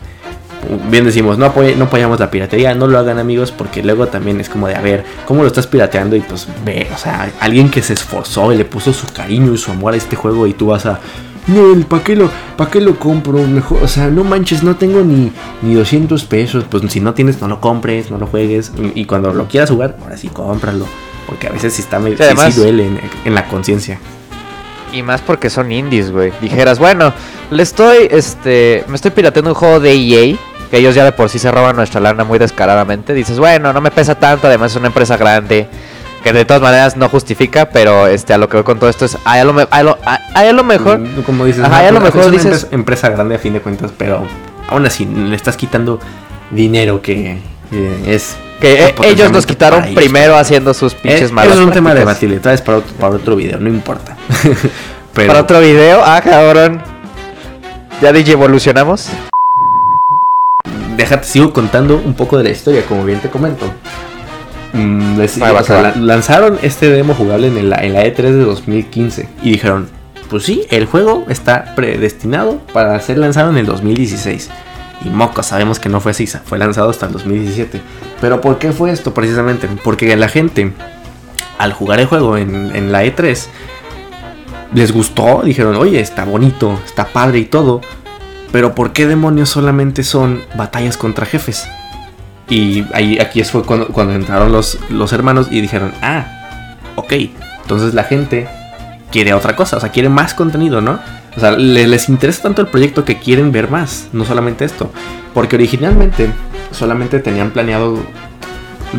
[0.90, 4.40] bien decimos, no, apoy- no apoyamos la piratería, no lo hagan amigos, porque luego también
[4.40, 6.16] es como de, a ver, ¿cómo lo estás pirateando?
[6.16, 9.58] Y pues ve, o sea, alguien que se esforzó y le puso su cariño y
[9.58, 10.98] su amor a este juego y tú vas a,
[11.46, 12.28] no, ¿para qué, lo,
[12.58, 13.38] ¿para qué lo compro?
[13.46, 17.40] Mejor, o sea, no manches, no tengo ni, ni 200 pesos, pues si no tienes,
[17.40, 20.84] no lo compres, no lo juegues, y, y cuando lo quieras jugar, ahora sí, cómpralo,
[21.28, 23.98] porque a veces sí está medio, Sí, sí, además- sí duele en, en la conciencia.
[24.92, 26.32] Y más porque son indies, güey.
[26.40, 27.12] Dijeras, bueno,
[27.50, 30.36] le estoy, este, me estoy pirateando un juego de EA,
[30.70, 33.12] que ellos ya de por sí se roban nuestra lana muy descaradamente.
[33.12, 35.66] Dices, bueno, no me pesa tanto, además es una empresa grande,
[36.24, 39.04] que de todas maneras no justifica, pero este, a lo que voy con todo esto
[39.04, 41.82] es, ay, a lo, me- a lo- a- a lo mejor, Mm, Como dices, Ajá,
[41.82, 44.26] no, a lo mejor es una dices- empresa grande a fin de cuentas, pero
[44.68, 46.00] aún así le estás quitando
[46.50, 47.38] dinero que
[47.72, 48.36] eh, es.
[48.60, 49.94] que eh, ellos nos quitaron ellos.
[49.96, 53.36] primero haciendo sus Eh, pinches eso malas es un tema debatible, para otro, para otro
[53.36, 54.16] video, no importa.
[55.14, 56.82] pero, Para otro video, ah, cabrón.
[58.00, 59.08] Ya DJ evolucionamos.
[60.96, 63.66] déjate, sigo contando un poco de la historia, como bien te comento.
[64.72, 65.90] Mm, les- Ahí va, o sea, ahí va.
[65.90, 69.88] la- lanzaron este demo jugable en la, en la E3 de 2015 y dijeron,
[70.28, 74.50] pues sí, el juego está predestinado para ser lanzado en el 2016.
[75.04, 77.80] Y moco, sabemos que no fue así, fue lanzado hasta el 2017.
[78.20, 79.68] Pero ¿por qué fue esto precisamente?
[79.84, 80.72] Porque la gente,
[81.58, 83.46] al jugar el juego en, la E3,
[84.74, 87.80] les gustó, dijeron, oye, está bonito, está padre y todo.
[88.50, 91.68] Pero ¿por qué demonios solamente son batallas contra jefes?
[92.48, 92.84] Y
[93.20, 97.12] aquí fue cuando, cuando entraron los, los hermanos y dijeron, ah, ok,
[97.62, 98.48] entonces la gente
[99.12, 100.98] quiere otra cosa, o sea, quiere más contenido, ¿no?
[101.38, 104.90] O sea, le- les interesa tanto el proyecto que quieren ver más, no solamente esto.
[105.32, 106.30] Porque originalmente
[106.72, 107.96] solamente tenían planeado,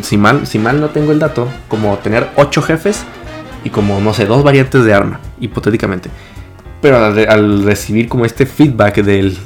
[0.02, 3.04] si mal, si mal no tengo el dato, como tener 8 jefes
[3.65, 6.10] y como, no sé, dos variantes de arma, hipotéticamente.
[6.82, 9.38] Pero al, re- al recibir como este feedback del-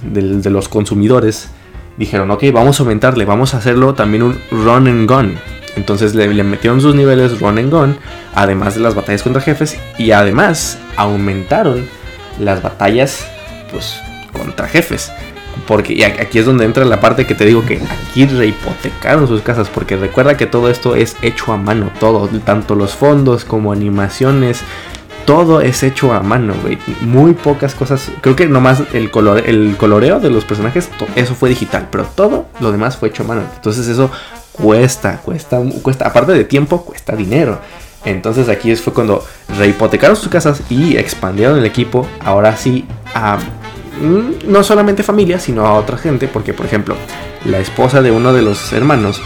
[0.44, 1.50] de los consumidores,
[1.98, 5.34] dijeron, ok, vamos a aumentarle, vamos a hacerlo también un run and gun.
[5.76, 7.98] Entonces le, le metieron sus niveles run and gun,
[8.36, 11.88] además de las batallas contra jefes, y además aumentaron
[12.40, 13.26] las batallas
[13.72, 14.00] pues
[14.32, 15.12] contra jefes.
[15.68, 19.70] Porque aquí es donde entra la parte que te digo que aquí rehipotecaron sus casas.
[19.70, 21.92] Porque recuerda que todo esto es hecho a mano.
[22.00, 24.62] Todo, tanto los fondos como animaciones.
[25.26, 26.54] Todo es hecho a mano.
[27.02, 28.12] Muy pocas cosas.
[28.22, 31.88] Creo que nomás el, color, el coloreo de los personajes, eso fue digital.
[31.92, 33.44] Pero todo lo demás fue hecho a mano.
[33.56, 34.12] Entonces eso
[34.52, 36.08] cuesta, cuesta, cuesta.
[36.08, 37.60] Aparte de tiempo, cuesta dinero.
[38.06, 39.26] Entonces aquí fue cuando
[39.58, 42.08] rehipotecaron sus casas y expandieron el equipo.
[42.24, 46.28] Ahora sí a mm, no solamente familia, sino a otra gente.
[46.28, 46.96] Porque, por ejemplo,
[47.46, 49.22] la esposa de uno de los hermanos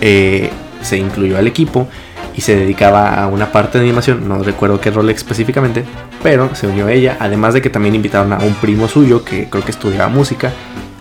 [0.00, 0.50] eh,
[0.82, 1.88] se incluyó al equipo
[2.36, 4.28] y se dedicaba a una parte de animación.
[4.28, 5.84] No recuerdo qué rol específicamente,
[6.22, 7.16] pero se unió ella.
[7.20, 10.52] Además de que también invitaron a un primo suyo que creo que estudiaba música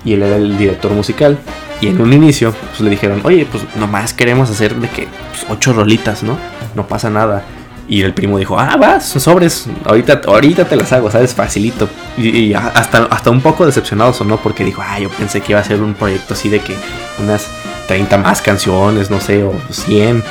[0.04, 1.38] y él era el director musical.
[1.82, 5.46] Y en un inicio, pues le dijeron, oye, pues nomás queremos hacer de que pues,
[5.50, 6.38] ocho rolitas, ¿no?
[6.80, 7.44] No pasa nada.
[7.90, 11.34] Y el primo dijo, ah, vas, sobres, ahorita, ahorita te las hago, ¿sabes?
[11.34, 11.90] Facilito.
[12.18, 15.64] Y, hasta, hasta un poco decepcionado sonó porque dijo, ah, yo pensé que iba a
[15.66, 16.78] ser un proyecto así de que
[17.22, 17.48] unas
[17.90, 20.24] 30 más canciones, no sé, o 100.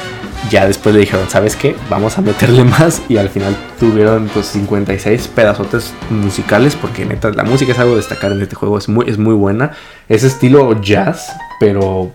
[0.51, 1.77] Ya después le dijeron, ¿sabes qué?
[1.91, 3.03] Vamos a meterle más.
[3.11, 6.77] Y al final tuvieron pues 56 pedazotes musicales.
[6.77, 8.79] Porque neta, la música es algo destacar en este juego.
[8.79, 9.73] Es muy, es muy buena.
[10.09, 11.31] Es estilo jazz,
[11.61, 12.11] pero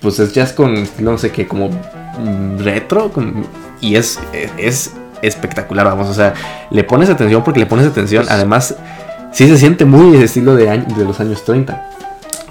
[0.00, 3.10] pues es jazz con no sé qué, como mm, retro.
[3.82, 4.18] Y es,
[4.56, 6.32] es espectacular, vamos, o sea,
[6.70, 8.74] le pones atención porque le pones atención, además,
[9.32, 11.90] sí se siente muy ese estilo de, año- de los años 30.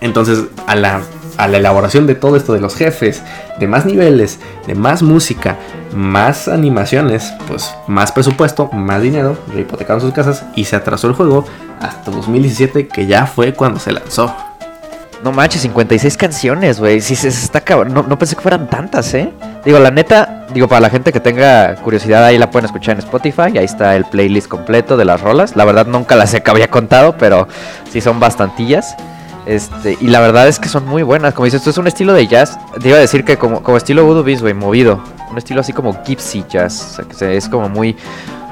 [0.01, 1.01] Entonces, a la,
[1.37, 3.21] a la elaboración de todo esto de los jefes,
[3.59, 5.57] de más niveles, de más música,
[5.95, 11.45] más animaciones, pues más presupuesto, más dinero, hipotecaron sus casas y se atrasó el juego
[11.81, 14.33] hasta 2017, que ya fue cuando se lanzó.
[15.23, 16.99] No manches, 56 canciones, güey.
[16.99, 17.93] Sí, se, está cabrón.
[17.93, 19.31] No, pensé que fueran tantas, ¿eh?
[19.63, 22.99] Digo, la neta, digo, para la gente que tenga curiosidad, ahí la pueden escuchar en
[22.99, 23.57] Spotify.
[23.57, 25.55] Ahí está el playlist completo de las rolas.
[25.55, 27.47] La verdad, nunca las había contado, pero
[27.91, 28.95] sí son bastantillas.
[29.45, 31.35] Este, y la verdad es que son muy buenas.
[31.35, 32.57] Como dices, esto es un estilo de jazz.
[32.81, 35.03] Te iba a decir que como, estilo Voodoo güey, movido.
[35.29, 36.97] Un estilo así como gypsy jazz.
[36.99, 37.95] O sea, que es como muy,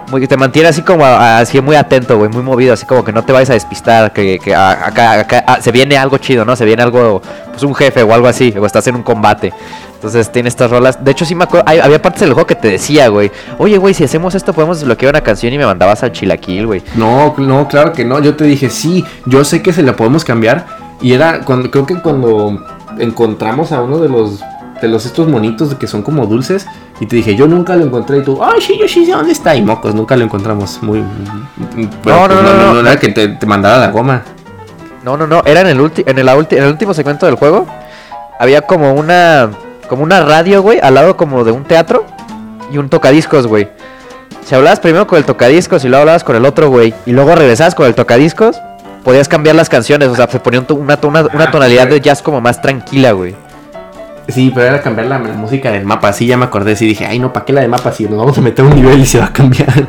[0.09, 3.11] muy, te mantiene así como a- así muy atento, güey, muy movido, así como que
[3.11, 6.45] no te vayas a despistar, que, que a- acá, acá ah, se viene algo chido,
[6.45, 6.55] ¿no?
[6.55, 9.53] Se viene algo, pues un jefe o algo así, o estás en un combate.
[9.95, 11.03] Entonces tiene estas rolas.
[11.03, 13.93] De hecho, sí me acuerdo, había partes del juego que te decía, güey, oye, güey,
[13.93, 16.81] si hacemos esto podemos desbloquear una canción y me mandabas al chilaquil, güey.
[16.95, 18.19] No, no, claro que no.
[18.19, 20.65] Yo te dije, sí, yo sé que se la podemos cambiar.
[21.01, 22.63] Y era cuando, creo que cuando
[22.97, 24.41] encontramos a uno de los,
[24.81, 26.65] de los estos monitos que son como dulces.
[26.99, 28.17] Y te dije, yo nunca lo encontré.
[28.19, 29.55] Y tú, ay, sí, yo sí sé dónde está.
[29.55, 30.79] Y mocos, nunca lo encontramos.
[30.81, 31.03] Muy.
[32.03, 32.99] pero, No, pues, no, no, no, era no.
[32.99, 34.21] que te, te mandara la goma.
[35.03, 37.35] No, no, no, era en el, ulti- en, el, ulti- en el último segmento del
[37.35, 37.65] juego.
[38.39, 39.49] Había como una
[39.87, 42.05] como una radio, güey, al lado como de un teatro
[42.71, 43.69] y un tocadiscos, güey.
[44.45, 47.33] Si hablabas primero con el tocadiscos y luego hablabas con el otro, güey, y luego
[47.33, 48.55] regresabas con el tocadiscos,
[49.03, 52.39] podías cambiar las canciones, o sea, se ponía una, una, una tonalidad de jazz como
[52.39, 53.35] más tranquila, güey.
[54.29, 56.13] Sí, pero era cambiar la, música del mapa.
[56.13, 56.75] Sí, ya me acordé.
[56.75, 57.91] Sí, dije, ay, no, ¿para qué la de mapa?
[57.91, 59.87] Si nos vamos a meter a un nivel y se va a cambiar.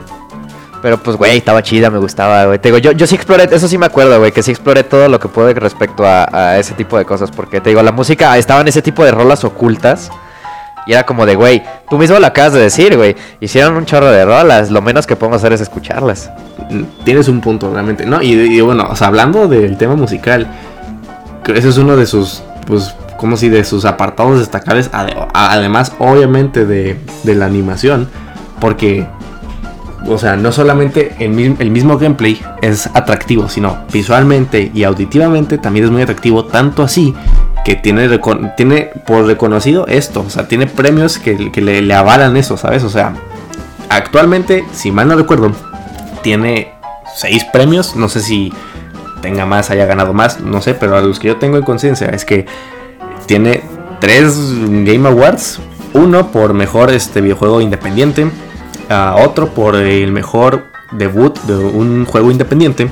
[0.83, 2.59] Pero pues, güey, estaba chida, me gustaba, güey.
[2.59, 5.09] Te digo, yo, yo sí exploré, eso sí me acuerdo, güey, que sí exploré todo
[5.09, 7.31] lo que pude respecto a, a ese tipo de cosas.
[7.31, 10.11] Porque te digo, la música, estaban ese tipo de rolas ocultas.
[10.87, 13.15] Y era como de, güey, tú mismo lo acabas de decir, güey.
[13.41, 16.31] Hicieron un chorro de rolas, lo menos que podemos hacer es escucharlas.
[17.05, 18.07] Tienes un punto, realmente.
[18.07, 20.49] No, y, y bueno, o sea, hablando del tema musical,
[21.45, 24.89] que ese es uno de sus, pues, como si de sus apartados destacables,
[25.35, 28.09] además, obviamente, de, la animación,
[28.61, 29.07] porque,
[30.07, 35.59] o sea, no solamente el, mi- el mismo gameplay es atractivo, sino visualmente y auditivamente
[35.59, 37.15] también es muy atractivo, tanto así
[37.65, 38.09] que tiene,
[38.57, 42.85] tiene por reconocido esto, o sea, tiene premios que, que le, le avalan eso, ¿sabes?
[42.85, 43.13] O sea,
[43.91, 45.53] actualmente, si mal no recuerdo,
[46.23, 46.73] tiene
[47.15, 47.97] seis premios.
[47.97, 48.53] No sé si
[49.21, 52.09] tenga más, haya ganado más, no sé, pero a los que yo tengo en conciencia
[52.09, 52.47] es que
[53.27, 53.63] tiene
[54.01, 54.37] tres
[54.85, 55.61] Game Awards.
[55.93, 58.31] Uno por mejor este videojuego independiente,
[59.17, 62.89] otro por el mejor debut de un juego independiente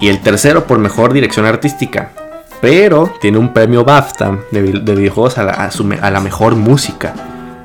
[0.00, 2.12] y el tercero por mejor dirección artística.
[2.60, 5.70] Pero tiene un premio BAFTA de, vi- de videojuegos a la,
[6.02, 7.14] a la mejor música.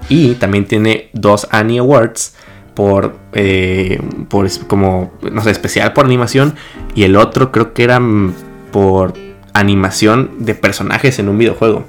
[0.08, 2.34] Y también tiene dos Annie Awards
[2.76, 6.56] por, eh, por como, no sé, especial por animación.
[6.94, 8.34] Y el otro creo que era mm,
[8.72, 9.14] por
[9.54, 11.86] animación de personajes en un videojuego.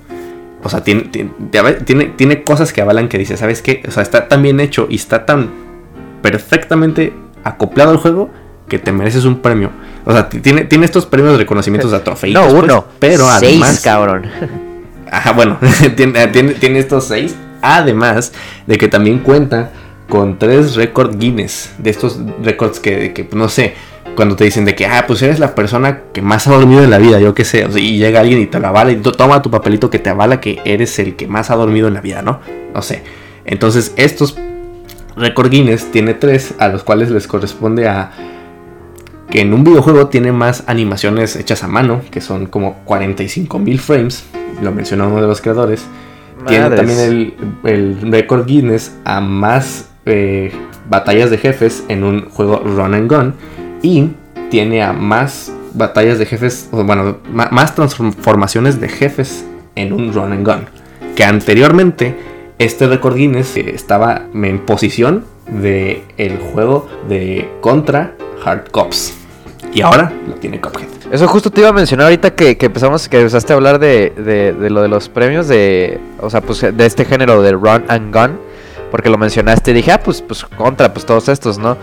[0.63, 1.11] O sea, tiene,
[1.85, 3.83] tiene, tiene, cosas que avalan que dice, ¿sabes qué?
[3.87, 5.51] O sea, está tan bien hecho y está tan
[6.23, 7.13] perfectamente
[7.45, 8.31] acoplado al juego
[8.69, 9.71] que te mereces un premio.
[10.05, 12.43] O sea, tiene, tiene estos premios de reconocimientos a trofeitos.
[12.43, 13.81] no, pues, uno, pero seis, además.
[13.81, 14.27] cabrón.
[15.11, 15.59] Ajá, bueno,
[15.97, 17.37] tiene, tiene, tiene estos seis.
[17.63, 18.33] Además
[18.67, 19.71] de que también cuenta
[20.09, 21.75] con tres récord Guinness.
[21.79, 23.75] De estos récords que, que, no sé,
[24.15, 26.91] cuando te dicen de que, ah, pues eres la persona que más ha dormido en
[26.91, 27.65] la vida, yo qué sé.
[27.67, 29.99] o sea, y llega alguien y te lo avala y to- toma tu papelito que
[29.99, 32.41] te avala que eres el que más ha dormido en la vida, ¿no?
[32.75, 33.03] No sé.
[33.45, 34.37] Entonces, estos
[35.17, 38.11] récord Guinness tiene tres, a los cuales les corresponde a
[39.31, 44.25] que en un videojuego tiene más animaciones hechas a mano, que son como 45.000 frames,
[44.63, 45.85] lo mencionó uno de los creadores.
[46.47, 50.53] Tiene también el, el récord Guinness a más eh,
[50.89, 53.35] batallas de jefes en un juego run and gun.
[53.83, 54.11] Y
[54.51, 60.47] tiene a más batallas de jefes, bueno, más transformaciones de jefes en un run and
[60.47, 60.67] gun.
[61.15, 62.17] Que anteriormente
[62.59, 68.15] este récord Guinness eh, estaba en posición de el juego de contra
[68.45, 69.15] Hard Cops.
[69.73, 70.89] Y ahora lo tiene Cuphead.
[71.13, 74.71] Eso justo te iba a mencionar ahorita que, empezamos, que empezaste a hablar de, de
[74.71, 78.39] lo de los premios de, o sea, pues de este género de run and gun,
[78.97, 81.77] porque lo mencionaste y dije, ah, pues, pues contra, pues todos estos, ¿no?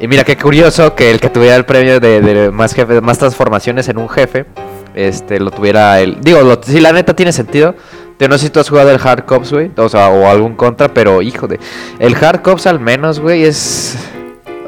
[0.00, 3.88] Y mira qué curioso que el que tuviera el premio de, más jefe, más transformaciones
[3.88, 4.46] en un jefe,
[4.94, 7.74] este, lo tuviera el, digo, lo, sí, la neta tiene sentido.
[8.20, 10.54] Yo no sé si tú has jugado el Hard Cops, güey, o sea, o algún
[10.54, 11.58] contra, pero hijo de,
[11.98, 13.96] el Hard Cops al menos, güey, es,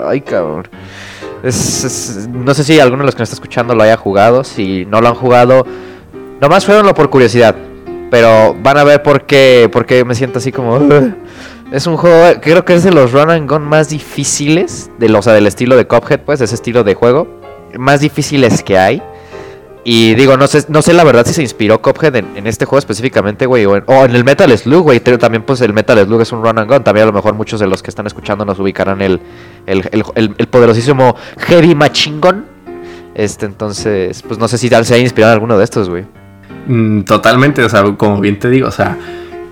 [0.04, 0.66] ay, cabrón.
[1.44, 4.42] Es- es- no sé si alguno de los que nos está escuchando lo haya jugado.
[4.42, 5.64] Si no lo han jugado,
[6.40, 7.54] nomás jueguenlo por curiosidad.
[8.10, 10.78] Pero van a ver por qué, por qué me siento así como.
[11.72, 15.20] Es un juego, creo que es de los run and gun más difíciles, de los,
[15.20, 17.40] o sea, del estilo de Cuphead, pues, ese estilo de juego,
[17.78, 19.02] más difíciles que hay.
[19.82, 22.78] Y digo, no sé, no sé la verdad si se inspiró Cuphead en, este juego
[22.78, 25.00] específicamente, güey, o en, el Metal Slug, güey.
[25.00, 26.84] pero También, pues, el Metal Slug es un run and gun.
[26.84, 29.18] También a lo mejor muchos de los que están escuchando nos ubicarán el,
[29.66, 32.44] el, el, el- poderosísimo Heavy Machine Gun.
[33.14, 36.04] Este, entonces, pues no sé si se haya inspirado alguno de estos, güey.
[36.66, 38.96] Mm, totalmente, o sea, como bien te digo, o sea,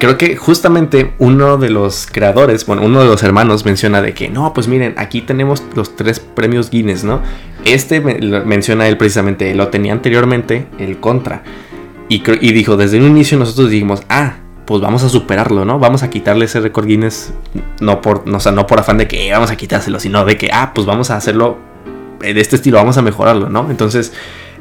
[0.00, 4.28] creo que justamente uno de los creadores, bueno, uno de los hermanos menciona de que,
[4.28, 7.20] no, pues miren, aquí tenemos los tres premios Guinness, ¿no?
[7.64, 11.44] Este menciona él precisamente, lo tenía anteriormente, el Contra.
[12.08, 15.78] Y, dijo, desde un inicio nosotros dijimos, ah, pues vamos a superarlo, ¿no?
[15.78, 17.32] Vamos a quitarle ese récord Guinness,
[17.80, 20.36] no por, no, sea, no por afán de que "Eh, vamos a quitárselo, sino de
[20.36, 21.58] que, ah, pues vamos a hacerlo
[22.20, 23.70] de este estilo, vamos a mejorarlo, ¿no?
[23.70, 24.12] Entonces,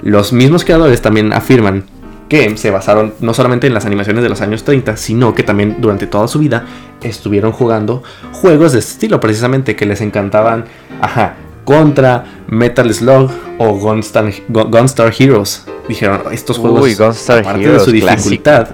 [0.04, 1.86] los mismos creadores también afirman
[2.30, 5.78] que se basaron no solamente en las animaciones de los años 30, sino que también
[5.80, 6.66] durante toda su vida
[7.02, 10.66] estuvieron jugando juegos de este estilo, precisamente que les encantaban,
[11.02, 15.66] ajá, Contra, Metal Slug o Gunstar, Gun- Gunstar Heroes.
[15.88, 18.68] Dijeron, estos juegos, Uy, Gunstar aparte Heroes, de su dificultad,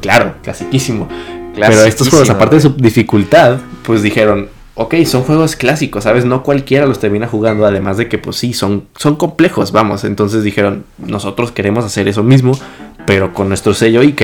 [0.00, 1.08] claro, clasiquísimo,
[1.54, 6.24] pero estos juegos, aparte de su dificultad, pues dijeron, ok, son juegos clásicos, ¿sabes?
[6.24, 10.04] No cualquiera los termina jugando, además de que, pues sí, son, son complejos, vamos.
[10.04, 12.52] Entonces dijeron, nosotros queremos hacer eso mismo,
[13.04, 14.14] pero con nuestro sello y,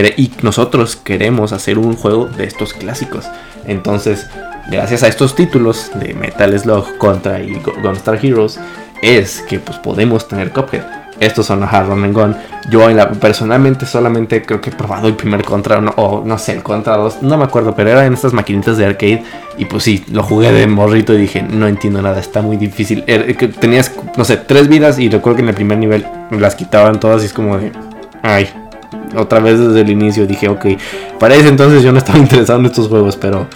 [0.43, 3.27] nosotros queremos hacer un juego de estos clásicos.
[3.67, 4.27] Entonces,
[4.71, 8.61] gracias a estos títulos de Metal Slug, Contra y Gu- Gunstar Heroes,
[9.03, 11.04] es que pues podemos tener Cuphead.
[11.21, 12.37] Estos son los Run and Gun.
[12.71, 12.81] Yo
[13.21, 16.97] personalmente solamente creo que he probado el primer Contra no- o no sé, el Contra
[16.97, 19.23] 2, no me acuerdo, pero era en estas maquinitas de arcade
[19.59, 23.05] y pues sí, lo jugué de morrito y dije, no entiendo nada, está muy difícil.
[23.07, 26.55] Era- que tenías, no sé, tres vidas y recuerdo que en el primer nivel las
[26.57, 27.71] quitaban todas y es como de,
[28.23, 28.49] ay,
[29.17, 30.67] otra vez desde el inicio dije, ok,
[31.21, 33.47] para ese entonces yo no estaba interesado en estos juegos, pero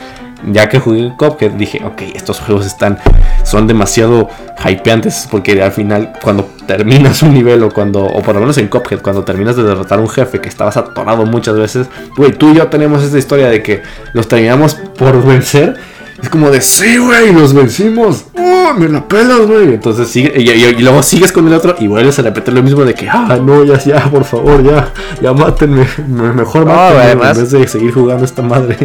[0.53, 2.99] ya que jugué Cuphead dije, ok, estos juegos están,
[3.45, 4.29] son demasiado
[4.65, 8.69] hypeantes, porque al final cuando terminas un nivel o cuando, o por lo menos en
[8.69, 12.51] Cuphead, cuando terminas de derrotar a un jefe que estabas atorado muchas veces, güey, tú
[12.53, 15.77] y yo tenemos esta historia de que los terminamos por vencer.
[16.23, 18.25] Es como de, sí, güey, los vencimos.
[18.37, 19.75] ¡Oh, me la pelas, güey!
[19.75, 22.63] Entonces sigue, y, y- y luego sigues con el otro y vuelves a repetir lo
[22.65, 25.87] mismo de que, ah, no, ya, ya, por favor, ya, ya mátenme.
[26.09, 28.77] me- Mejor No, mátenme además- en vez de seguir jugando esta madre.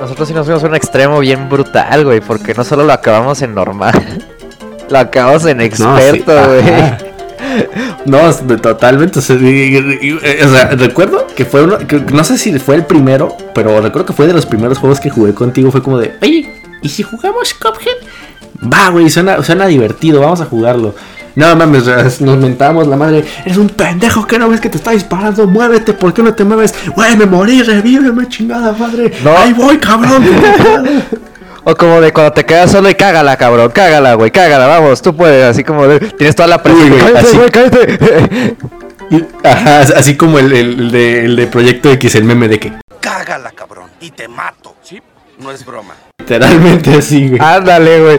[0.00, 3.42] Nosotros sí nos fuimos a un extremo bien brutal, güey, porque no solo lo acabamos
[3.42, 4.24] en normal,
[4.88, 7.10] lo acabamos en experto, No, sí, güey.
[8.06, 9.18] No, totalmente.
[9.18, 13.80] O sea, o recuerdo que fue uno, que no sé si fue el primero, pero
[13.80, 15.70] recuerdo que fue de los primeros juegos que jugué contigo.
[15.70, 16.50] Fue como de, oye,
[16.82, 17.96] ¿y si jugamos Cuphead?
[18.72, 20.94] Va, güey, suena, suena divertido, vamos a jugarlo.
[21.36, 23.24] No mames, nos mentamos la madre.
[23.44, 25.46] Eres un pendejo que no ves que te está disparando.
[25.46, 26.74] Muévete, ¿por qué no te mueves?
[26.94, 29.12] Güey, me morí, revíveme, chingada madre.
[29.22, 29.36] No.
[29.36, 30.24] Ahí voy, cabrón.
[31.62, 35.14] O como de cuando te quedas solo y cágala, cabrón, cágala, güey, cágala, vamos, tú
[35.14, 36.84] puedes, así como de, tienes toda la presión.
[36.90, 37.36] Uy, güey, cállate, así.
[37.36, 38.56] güey, cállate.
[39.44, 42.72] Ajá, así como el, el- el de, el de Proyecto X, el meme de que
[43.00, 44.74] Cágala, cabrón, y te mato.
[44.82, 45.02] ¿Sí?
[45.38, 45.92] No es broma.
[46.18, 47.40] literalmente así, güey.
[47.42, 48.18] Ándale, güey.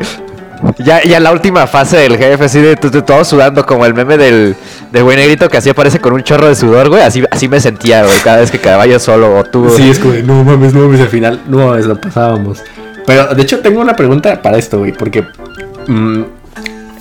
[0.77, 3.93] Ya, ya la última fase del jefe, así de, de- de todo sudando, como el
[3.93, 4.55] meme del,
[4.91, 7.01] del güey negrito que así aparece con un chorro de sudor, güey.
[7.03, 9.69] Así, así me sentía, güey, cada vez que quedaba yo solo o tú.
[9.75, 12.63] Sí, es como de, no mames, no mames, al final, no mames, lo pasábamos.
[13.05, 15.25] Pero de hecho tengo una pregunta para esto, güey, porque
[15.87, 16.21] mm,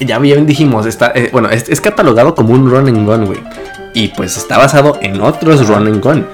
[0.01, 3.40] ya bien dijimos, está, eh, bueno, es, es catalogado como un run and gun, güey.
[3.94, 6.27] Y pues está basado en otros run and gun.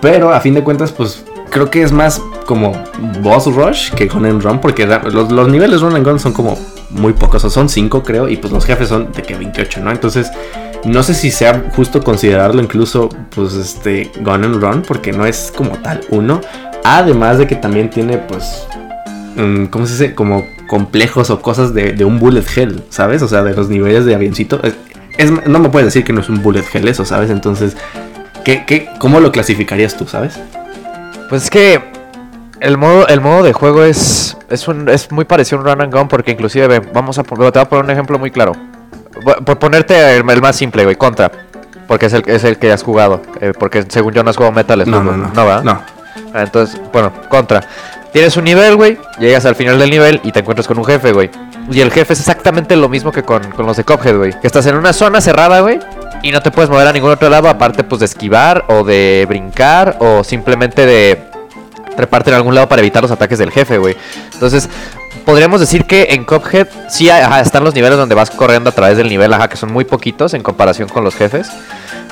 [0.00, 2.72] Pero a fin de cuentas, pues creo que es más como
[3.20, 6.58] boss rush que gun and run, porque los, los niveles run and gun son como
[6.90, 9.90] muy pocos, o son 5 creo, y pues los jefes son de que 28, ¿no?
[9.90, 10.30] Entonces,
[10.84, 15.52] no sé si sea justo considerarlo incluso, pues, este, gun and run, porque no es
[15.54, 16.40] como tal uno.
[16.84, 18.66] Además de que también tiene, pues,
[19.36, 20.14] mm, ¿cómo se dice?
[20.14, 23.22] Como complejos o cosas de, un bullet hell, ¿sabes?
[23.22, 24.60] O sea, de los niveles de avioncito.
[24.62, 27.30] Es- no me puedes decir que no es un bullet hell eso, ¿sabes?
[27.30, 27.76] Entonces,
[28.44, 30.38] ¿qué, qué, ¿cómo lo clasificarías tú, ¿sabes?
[31.28, 31.82] Pues es que
[32.60, 35.80] el modo, el modo de juego es, es, un, es muy parecido a un run
[35.82, 38.52] and gun porque inclusive, ve, vamos a, te voy a poner un ejemplo muy claro.
[39.44, 41.30] Por ponerte el, el más simple, güey, contra.
[41.86, 43.22] Porque es el, es el que has jugado.
[43.40, 45.28] eh, porque según yo no has jugado Metal Slug, No, no, no.
[45.34, 45.62] No, ¿verdad?
[45.64, 45.82] No.
[46.34, 47.60] Ah, Entonces, bueno, contra.
[48.12, 48.98] Tienes un nivel, güey.
[49.18, 51.30] Llegas al final del nivel y te encuentras con un jefe, güey.
[51.70, 54.32] Y el jefe es exactamente lo mismo que con, con los de Cuphead, güey.
[54.40, 55.78] Que estás en una zona cerrada, güey.
[56.22, 59.24] Y no te puedes mover a ningún otro lado aparte, pues, de esquivar o de
[59.28, 61.28] brincar o simplemente de
[61.98, 63.96] treparte en algún lado para evitar los ataques del jefe, güey.
[64.32, 64.68] Entonces,
[65.24, 69.08] podríamos decir que en Cuphead sí están los niveles donde vas corriendo a través del
[69.08, 71.50] nivel, ajá, que son muy poquitos en comparación con los jefes.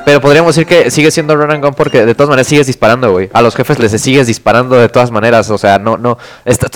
[0.04, 3.12] pero podríamos decir que sigue siendo run and gun porque de todas maneras sigues disparando,
[3.12, 3.30] güey.
[3.32, 5.50] A los jefes les sigues disparando de todas maneras.
[5.50, 6.18] O sea, no, no.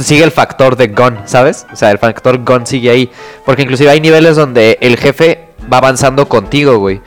[0.04, 1.66] sigue el factor de gun, ¿sabes?
[1.72, 3.10] O sea, el factor gun sigue ahí.
[3.44, 7.00] Porque inclusive hay niveles donde el jefe va avanzando contigo, güey.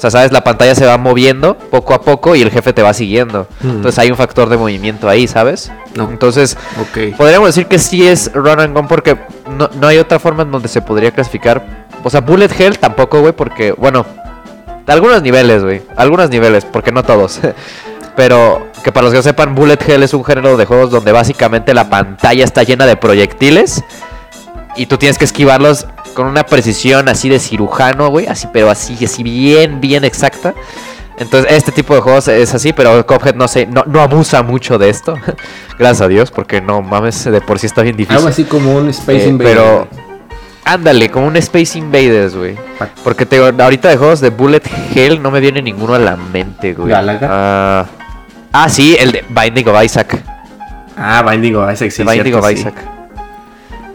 [0.00, 2.80] O sea, sabes, la pantalla se va moviendo poco a poco y el jefe te
[2.80, 3.46] va siguiendo.
[3.60, 3.68] Hmm.
[3.68, 5.70] Entonces hay un factor de movimiento ahí, ¿sabes?
[5.94, 6.08] No.
[6.10, 7.18] Entonces, Ok.
[7.18, 9.18] podríamos decir que sí es run and gun porque
[9.58, 11.86] no, no hay otra forma en donde se podría clasificar.
[12.02, 14.06] O sea, bullet hell tampoco, güey, porque, bueno,
[14.86, 15.82] algunos niveles, güey.
[15.96, 17.38] Algunos niveles, porque no todos.
[18.16, 21.12] Pero que para los que no sepan, bullet hell es un género de juegos donde
[21.12, 23.84] básicamente la pantalla está llena de proyectiles
[24.76, 29.04] y tú tienes que esquivarlos con una precisión así de cirujano, güey, así pero así
[29.04, 30.54] así bien bien exacta.
[31.18, 34.78] Entonces, este tipo de juegos es así, pero Cuphead no sé, no, no abusa mucho
[34.78, 35.14] de esto.
[35.78, 38.16] Gracias a Dios, porque no mames, de por sí está bien difícil.
[38.16, 39.54] Algo así como un Space Eh, Invader.
[39.54, 39.88] Pero
[40.64, 42.54] ándale, como un Space Invaders, güey.
[42.78, 44.62] Pa- Porque te ahorita de juegos de Bullet
[44.94, 46.90] Hell no me viene ninguno a la mente, güey.
[46.94, 47.84] Ah,
[48.52, 50.22] ah, sí, el de Binding of Isaac.
[50.96, 52.02] Ah, Binding of Isaac, sí.
[52.02, 52.54] Binding of sí.
[52.54, 52.74] Isaac.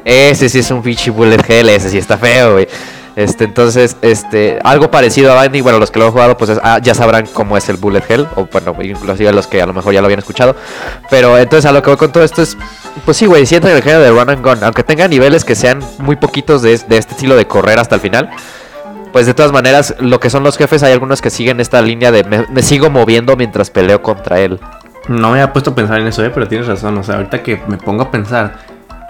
[0.06, 2.68] Ese sí es un pinche Bullet Hell, ese sí está feo, güey.
[3.16, 6.60] Este, entonces, este, algo parecido a Binding, bueno, los que lo han jugado, pues es-
[6.62, 9.74] ah, ya sabrán cómo es el Bullet Hell, o bueno, inclusive los que a lo
[9.74, 10.56] mejor ya lo habían escuchado.
[11.10, 12.58] Pero entonces a lo que voy con todo esto es,
[13.06, 15.56] pues sí, güey, siento que el género de Run and Gun, aunque tenga niveles que
[15.56, 18.30] sean muy poquitos de, de este estilo de correr hasta el final,
[19.14, 22.12] pues de todas maneras, lo que son los jefes, hay algunos que siguen esta línea
[22.12, 24.60] de me, me sigo moviendo mientras peleo contra él.
[25.08, 26.98] No me había puesto a pensar en eso, eh, pero tienes razón.
[26.98, 28.58] O sea, ahorita que me pongo a pensar,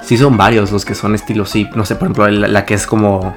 [0.05, 1.67] sí son varios los que son estilo sí.
[1.75, 3.35] No sé, por ejemplo, la, la que es como.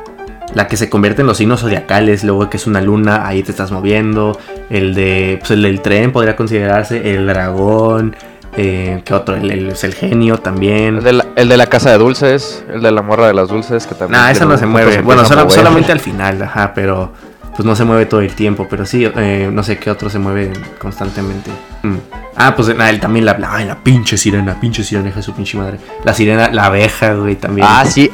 [0.55, 3.51] La que se convierte en los signos zodiacales, luego que es una luna, ahí te
[3.51, 4.39] estás moviendo.
[4.71, 5.37] El de.
[5.41, 7.15] Pues el del tren podría considerarse.
[7.15, 8.17] El dragón.
[8.57, 9.37] Eh, ¿Qué otro?
[9.37, 10.97] El, el- es el genio también.
[10.99, 13.49] El de, la, el de la casa de dulces, el de la morra de las
[13.49, 14.21] dulces, que también...
[14.21, 15.03] Nah, esa no se mueve.
[15.03, 17.13] Bueno, solamente al final, ajá, pero
[17.59, 18.69] pues no se mueve todo el tiempo.
[18.71, 21.51] Pero sí, eh, no sé qué otro se mueve constantemente.
[21.83, 21.97] Mm.
[22.37, 25.59] Ah, pues ah, él también la, la pinche sirena, pinche sirena, hija de su pinche
[25.59, 25.81] madre.
[26.05, 27.67] La sirena, la abeja, güey, también.
[27.69, 28.09] Ah, sí.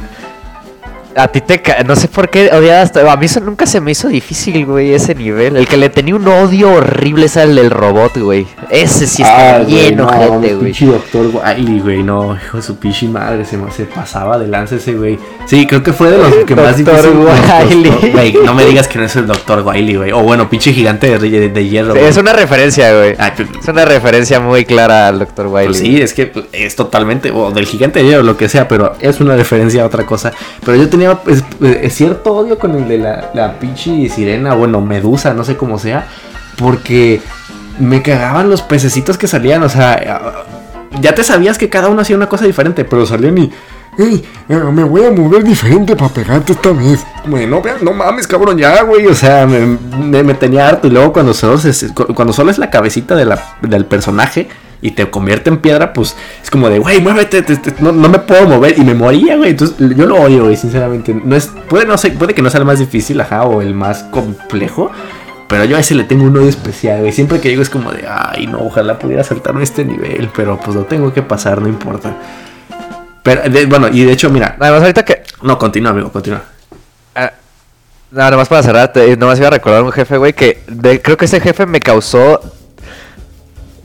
[1.17, 1.63] A ti te...
[1.87, 2.97] No sé por qué odiabas...
[2.97, 5.57] A mí eso nunca se me hizo difícil, güey, ese nivel.
[5.57, 8.47] El que le tenía un odio horrible es el del robot, güey.
[8.71, 10.73] Ese sí está Ay, bien güey, no, ojete, güey.
[10.73, 14.95] Doctor Wiley, güey, no, hijo de su pinche madre, se, se pasaba de lanza ese
[14.95, 15.19] güey.
[15.47, 17.11] Sí, creo que fue de los que más difícil.
[17.11, 17.91] Wily.
[17.91, 18.13] costó.
[18.13, 20.13] Güey, no me digas que no es el doctor Wiley, güey.
[20.13, 21.95] O bueno, pinche gigante de, de, de hierro.
[21.95, 23.15] Sí, es una referencia, güey.
[23.19, 25.27] Ah, pues, Es una referencia muy clara al.
[25.37, 25.67] Wiley.
[25.67, 28.69] Pues sí, es que pues, es totalmente, o del gigante de hierro, lo que sea,
[28.69, 30.33] pero es una referencia a otra cosa.
[30.65, 34.81] Pero yo tenía pues, eh, cierto odio con el de la, la pinche sirena, bueno,
[34.81, 36.07] medusa, no sé cómo sea,
[36.57, 37.21] porque
[37.79, 40.31] me cagaban los pececitos que salían, o sea,
[41.01, 43.51] ya te sabías que cada uno hacía una cosa diferente, pero salían y...
[43.97, 47.05] "Ey, eh, me voy a mover diferente para pegarte esta vez.
[47.81, 49.07] No, mames, cabrón, ya, güey.
[49.07, 49.79] O sea, me,
[50.25, 50.89] me- tenía harto.
[50.89, 51.61] Y luego cuando solo,
[52.15, 54.49] cuando solo es la cabecita de la- del personaje
[54.87, 58.07] y te convierte en piedra, pues es como de, güey, muévete, te- te- no, no
[58.11, 58.79] me puedo mover.
[58.79, 59.51] Y me moría, güey.
[59.53, 61.15] Entonces yo lo odio, güey, sinceramente.
[61.25, 63.73] No es, puede, no sé, puede que no sea el más difícil, ajá, o el
[63.73, 64.91] más complejo.
[65.49, 67.13] Pero yo a ese le tengo un odio especial, güey.
[67.13, 70.29] Siempre que llego es como de, ay, no, ojalá pudiera saltarme este nivel.
[70.37, 72.15] Pero pues lo tengo que pasar, no importa.
[73.23, 74.57] Pero, de- bueno, y de hecho, mira.
[74.61, 75.23] Además, ahorita que...
[75.43, 76.43] No, continúa, amigo, continúa.
[77.15, 77.33] Ah,
[78.11, 81.17] Nada más para cerrar, te- nomás iba a recordar un jefe, güey, que de- creo
[81.17, 82.41] que ese jefe me causó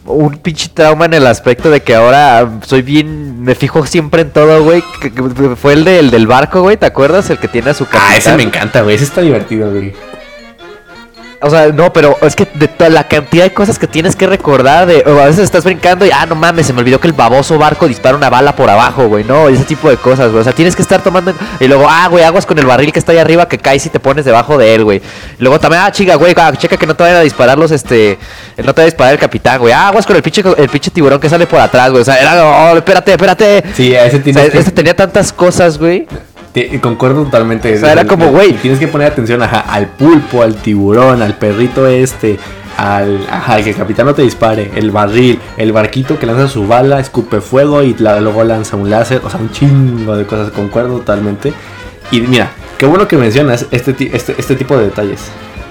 [0.10, 4.32] un pinche trauma en el aspecto de que ahora soy bien, me fijo siempre en
[4.32, 4.84] todo, güey.
[5.56, 7.30] Fue el, del del barco, güey, ¿te acuerdas?
[7.30, 8.38] El que tiene a su Ah, ese capitán.
[8.38, 8.96] me encanta, güey.
[8.96, 9.94] Ese está divertido, güey.
[11.42, 14.28] O sea, no, pero es que de toda la cantidad de cosas que tienes que
[14.28, 17.08] recordar, de, o a veces estás brincando y, ah, no mames, se me olvidó que
[17.08, 20.42] el baboso barco dispara una bala por abajo, güey, no, ese tipo de cosas, güey.
[20.42, 21.34] O sea, tienes que estar tomando.
[21.62, 23.90] Y luego, ah, güey, aguas con el barril que está ahí arriba que caes y
[23.90, 25.02] te pones debajo de él, güey.
[25.40, 27.72] Y luego también, ah, chica, güey, ah, checa que no te vayan a disparar los,
[27.72, 28.18] este.
[28.58, 29.72] No te vaya a disparar el capitán, güey.
[29.72, 32.02] Ah, aguas con el pinche, el pinche tiburón que sale por atrás, güey.
[32.02, 33.64] O sea, era, oh, espérate, espérate.
[33.74, 36.06] Sí, ese O sea, este tenía tantas cosas, güey.
[36.82, 37.74] Concuerdo totalmente.
[37.76, 38.54] O sea, era como, güey.
[38.54, 42.38] Tienes que poner atención ajá, al pulpo, al tiburón, al perrito este,
[42.78, 46.68] al, ajá, que el capitán no te dispare, el barril, el barquito que lanza su
[46.68, 49.22] bala, escupe fuego y la- luego lanza un láser.
[49.24, 50.52] O sea, un chingo de cosas.
[50.52, 51.54] Concuerdo totalmente.
[52.12, 55.20] Y mira, qué bueno que mencionas este, este, este tipo de detalles.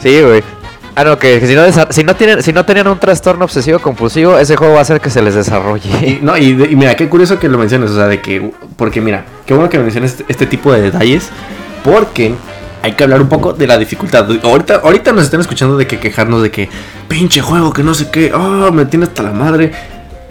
[0.01, 0.43] Sí, güey.
[0.99, 4.37] Ah, no, que, si, no si, no tienen, si no tenían un trastorno obsesivo compulsivo,
[4.37, 5.89] ese juego va a hacer que se les desarrolle.
[6.05, 9.25] Y, no, y, mira, qué curioso que lo menciones, o sea, de que, porque mira,
[9.47, 11.31] qué bueno que menciones este, este tipo de detalles,
[11.85, 12.35] porque
[12.83, 14.29] hay que hablar un poco de la dificultad.
[14.43, 16.69] Ahorita, ahorita nos están escuchando de que quejarnos de que,
[17.07, 19.71] pinche juego, que no sé qué, oh, me tiene hasta la madre.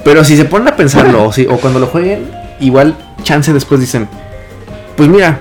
[0.04, 2.94] Pero si se ponen a pensarlo, o cuando lo jueguen, igual,
[3.24, 4.10] chance después dicen,
[4.98, 5.40] pues mira,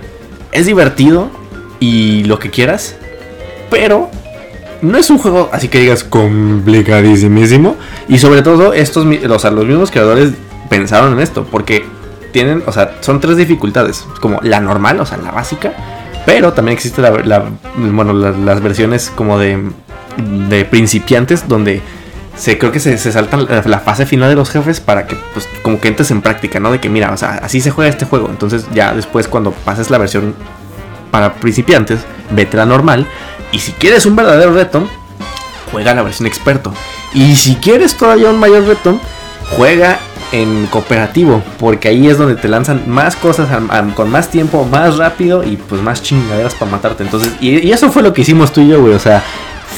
[0.53, 1.31] es divertido
[1.81, 2.95] y lo que quieras,
[3.71, 4.09] pero
[4.83, 7.77] no es un juego así que digas complicadísimo.
[8.09, 10.31] Y sobre todo, estos, o los mismos creadores
[10.69, 11.45] pensaron en esto.
[11.51, 11.85] Porque
[12.33, 14.05] tienen, o sea, son tres dificultades.
[14.21, 15.73] Como la normal, o sea, la básica.
[16.25, 17.11] Pero también existe la,
[17.77, 19.63] bueno, la- las versiones como de,
[20.49, 21.81] de principiantes donde
[22.37, 25.17] se creo que se, se saltan la, la fase final de los jefes para que
[25.33, 26.71] pues como que entres en práctica, ¿no?
[26.73, 28.29] De que mira, o sea, así se juega este juego.
[28.29, 30.35] Entonces ya después cuando pases la versión
[31.17, 33.07] para principiantes, vete la normal.
[33.51, 34.87] Y si quieres un verdadero reto,
[35.73, 36.75] juega la versión experto.
[37.15, 39.01] Y si quieres todavía un mayor reto,
[39.57, 39.99] juega
[40.33, 43.49] en cooperativo, porque ahí es donde te lanzan más cosas
[43.95, 47.05] con más tiempo, más rápido y pues más chingaderas para matarte.
[47.05, 48.93] Entonces, y, y eso fue lo que hicimos tú y yo, güey.
[48.93, 49.23] O sea,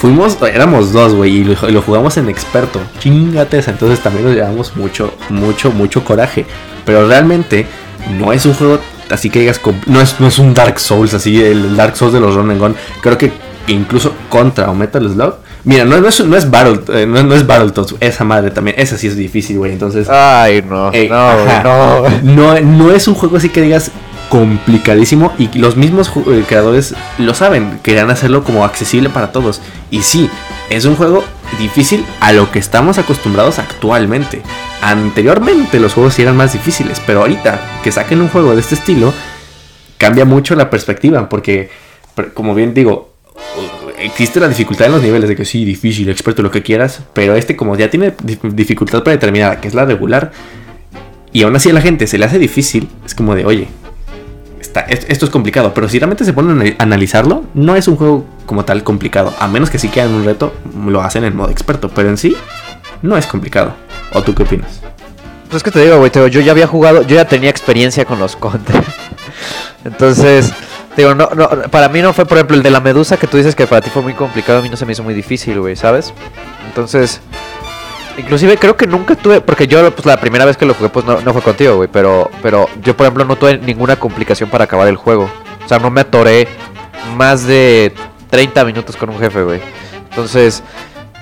[0.00, 2.80] fuimos, éramos dos, güey, y lo, y lo jugamos en experto.
[2.98, 3.70] Chingate esa.
[3.70, 6.46] Entonces también nos llevamos mucho, mucho, mucho coraje.
[6.84, 7.64] Pero realmente
[8.18, 8.80] no es un juego
[9.10, 12.20] así que digas, no es, no es un Dark Souls, así el Dark Souls de
[12.20, 12.76] los Run and Gun.
[13.00, 13.32] Creo que
[13.68, 15.34] incluso contra o Metal Slug.
[15.64, 18.76] Mira, no, no es, no es Battle, eh, no, no es Battletoads, esa madre también,
[18.78, 19.72] esa sí es difícil, güey.
[19.72, 20.90] Entonces, Ay, no.
[20.92, 21.62] Ey, no, ajá.
[21.62, 22.08] no.
[22.22, 23.90] no, no es un juego así que digas
[24.28, 29.60] complicadísimo y los mismos eh, creadores lo saben, querían hacerlo como accesible para todos.
[29.90, 30.30] Y sí,
[30.70, 31.24] es un juego
[31.58, 34.42] difícil a lo que estamos acostumbrados actualmente.
[34.82, 38.74] Anteriormente los juegos sí eran más difíciles, pero ahorita que saquen un juego de este
[38.76, 39.12] estilo,
[39.98, 41.68] cambia mucho la perspectiva, porque,
[42.34, 43.12] como bien digo,
[43.98, 47.34] existe la dificultad en los niveles de que sí, difícil, experto, lo que quieras, pero
[47.34, 50.30] este como ya tiene dif- dificultad predeterminada, que es la regular,
[51.32, 53.66] y aún así a la gente se le hace difícil, es como de, oye,
[54.60, 57.88] está, es- esto es complicado, pero si realmente se ponen a anali- analizarlo, no es
[57.88, 60.54] un juego como tal complicado, a menos que si quieran un reto,
[60.86, 62.36] lo hacen en modo experto, pero en sí,
[63.02, 63.74] no es complicado.
[64.12, 64.80] ¿O tú qué opinas?
[65.48, 68.18] Pues es que te digo, güey, yo ya había jugado, yo ya tenía experiencia con
[68.18, 68.82] los contra.
[69.84, 70.52] Entonces,
[70.96, 73.36] digo, no, no, para mí no fue, por ejemplo, el de la medusa que tú
[73.36, 75.58] dices que para ti fue muy complicado, a mí no se me hizo muy difícil,
[75.60, 76.12] güey, ¿sabes?
[76.66, 77.20] Entonces,
[78.18, 81.06] inclusive creo que nunca tuve, porque yo pues la primera vez que lo jugué pues
[81.06, 84.64] no, no fue contigo, güey, pero, pero yo por ejemplo no tuve ninguna complicación para
[84.64, 85.30] acabar el juego.
[85.64, 86.48] O sea, no me atoré
[87.16, 87.94] más de
[88.30, 89.60] 30 minutos con un jefe, güey.
[90.10, 90.62] Entonces,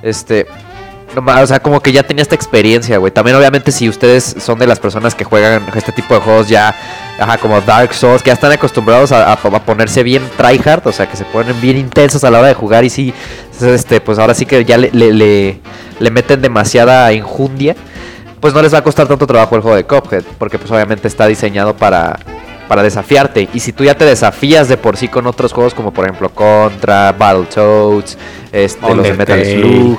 [0.02, 0.46] este,
[1.16, 3.12] o sea, como que ya tenía esta experiencia, güey.
[3.12, 6.74] También, obviamente, si ustedes son de las personas que juegan este tipo de juegos ya,
[7.18, 10.92] ajá, como Dark Souls, que ya están acostumbrados a, a- a ponerse bien tryhard, o
[10.92, 13.14] sea, que se ponen bien intensos a la hora de jugar y sí,
[13.60, 15.60] este, pues ahora sí que ya le, le, le-
[15.98, 17.74] le meten demasiada injundia,
[18.40, 21.08] pues no les va a costar tanto trabajo el juego de Cuphead, porque pues obviamente
[21.08, 22.18] está diseñado para,
[22.68, 23.48] para desafiarte.
[23.54, 26.28] Y si tú ya te desafías de por sí con otros juegos como por ejemplo
[26.28, 28.18] Contra, Battletoads,
[28.52, 29.44] este, los de Metal.
[29.44, 29.98] Slug,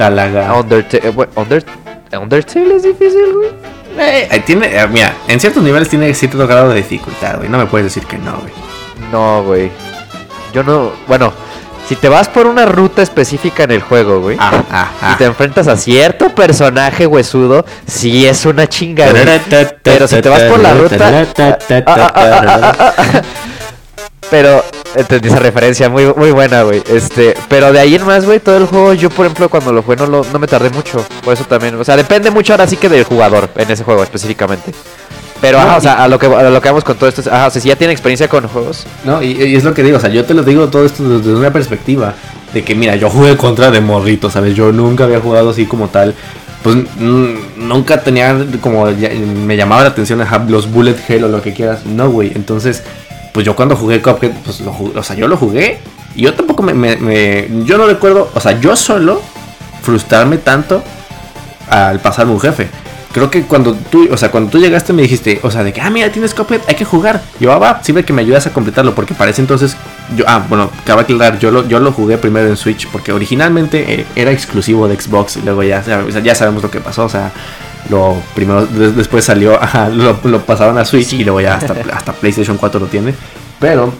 [0.00, 0.54] Calaga.
[0.54, 3.50] Undertale, eh, bueno, Undertale es difícil, güey.
[3.98, 7.50] Eh, tiene, eh, mira, en ciertos niveles tiene cierto grado de dificultad, güey.
[7.50, 8.52] No me puedes decir que no, güey.
[9.12, 9.70] No, güey.
[10.54, 11.34] Yo no, bueno,
[11.86, 14.38] si te vas por una ruta específica en el juego, güey.
[14.40, 15.12] Ah, ah, ah.
[15.12, 19.22] Y te enfrentas a cierto personaje huesudo, sí es una chinga, güey.
[19.82, 21.58] Pero si te vas por la ruta.
[24.30, 24.64] Pero
[24.94, 26.82] entendí esa referencia muy, muy buena, güey.
[26.90, 29.82] Este, pero de ahí en más, güey, todo el juego, yo por ejemplo cuando lo
[29.82, 31.04] jugué no, lo- no me tardé mucho.
[31.24, 34.02] Por eso también, o sea, depende mucho ahora sí que del jugador en ese juego
[34.02, 34.72] específicamente.
[35.40, 37.22] Pero, No, ajá, o sea, a lo que a lo que vamos con todo esto
[37.22, 39.72] es, ajá, o sea, si ya tiene experiencia con juegos, No, y, y es lo
[39.72, 42.14] que digo, o sea, yo te lo digo todo esto desde una perspectiva
[42.52, 44.54] de que, mira, yo jugué contra de morrito, ¿sabes?
[44.54, 46.14] Yo nunca había jugado así como tal.
[46.62, 51.40] Pues mm, nunca tenía como, me llamaba la atención ajá, los bullet hell o lo
[51.40, 51.86] que quieras.
[51.86, 52.32] No, güey.
[52.34, 52.82] Entonces,
[53.32, 55.78] pues yo cuando jugué Cuphead, pues lo jugué, o sea, yo lo jugué
[56.14, 59.20] y yo tampoco me, me- me- yo no recuerdo, o sea, yo solo
[59.82, 60.82] frustrarme tanto
[61.68, 62.68] al pasar un jefe.
[63.12, 65.80] Creo que cuando tú, o sea, cuando tú llegaste me dijiste, o sea, de que,
[65.80, 67.20] ah, mira, tienes Cuphead, hay que jugar.
[67.40, 69.76] Yo, ah, va, sirve que me ayudas a completarlo, porque parece entonces,
[70.16, 73.94] yo, ah, bueno, cabe aclarar, yo lo, yo lo jugué primero en Switch, porque originalmente
[74.00, 75.82] eh, era exclusivo de Xbox, y luego ya,
[76.22, 77.32] ya sabemos lo que pasó, o sea,
[77.88, 81.74] lo primero, des- después salió, ajá, lo, lo pasaron a Switch, y luego ya hasta,
[81.94, 83.14] hasta PlayStation 4 lo tiene,
[83.58, 83.92] pero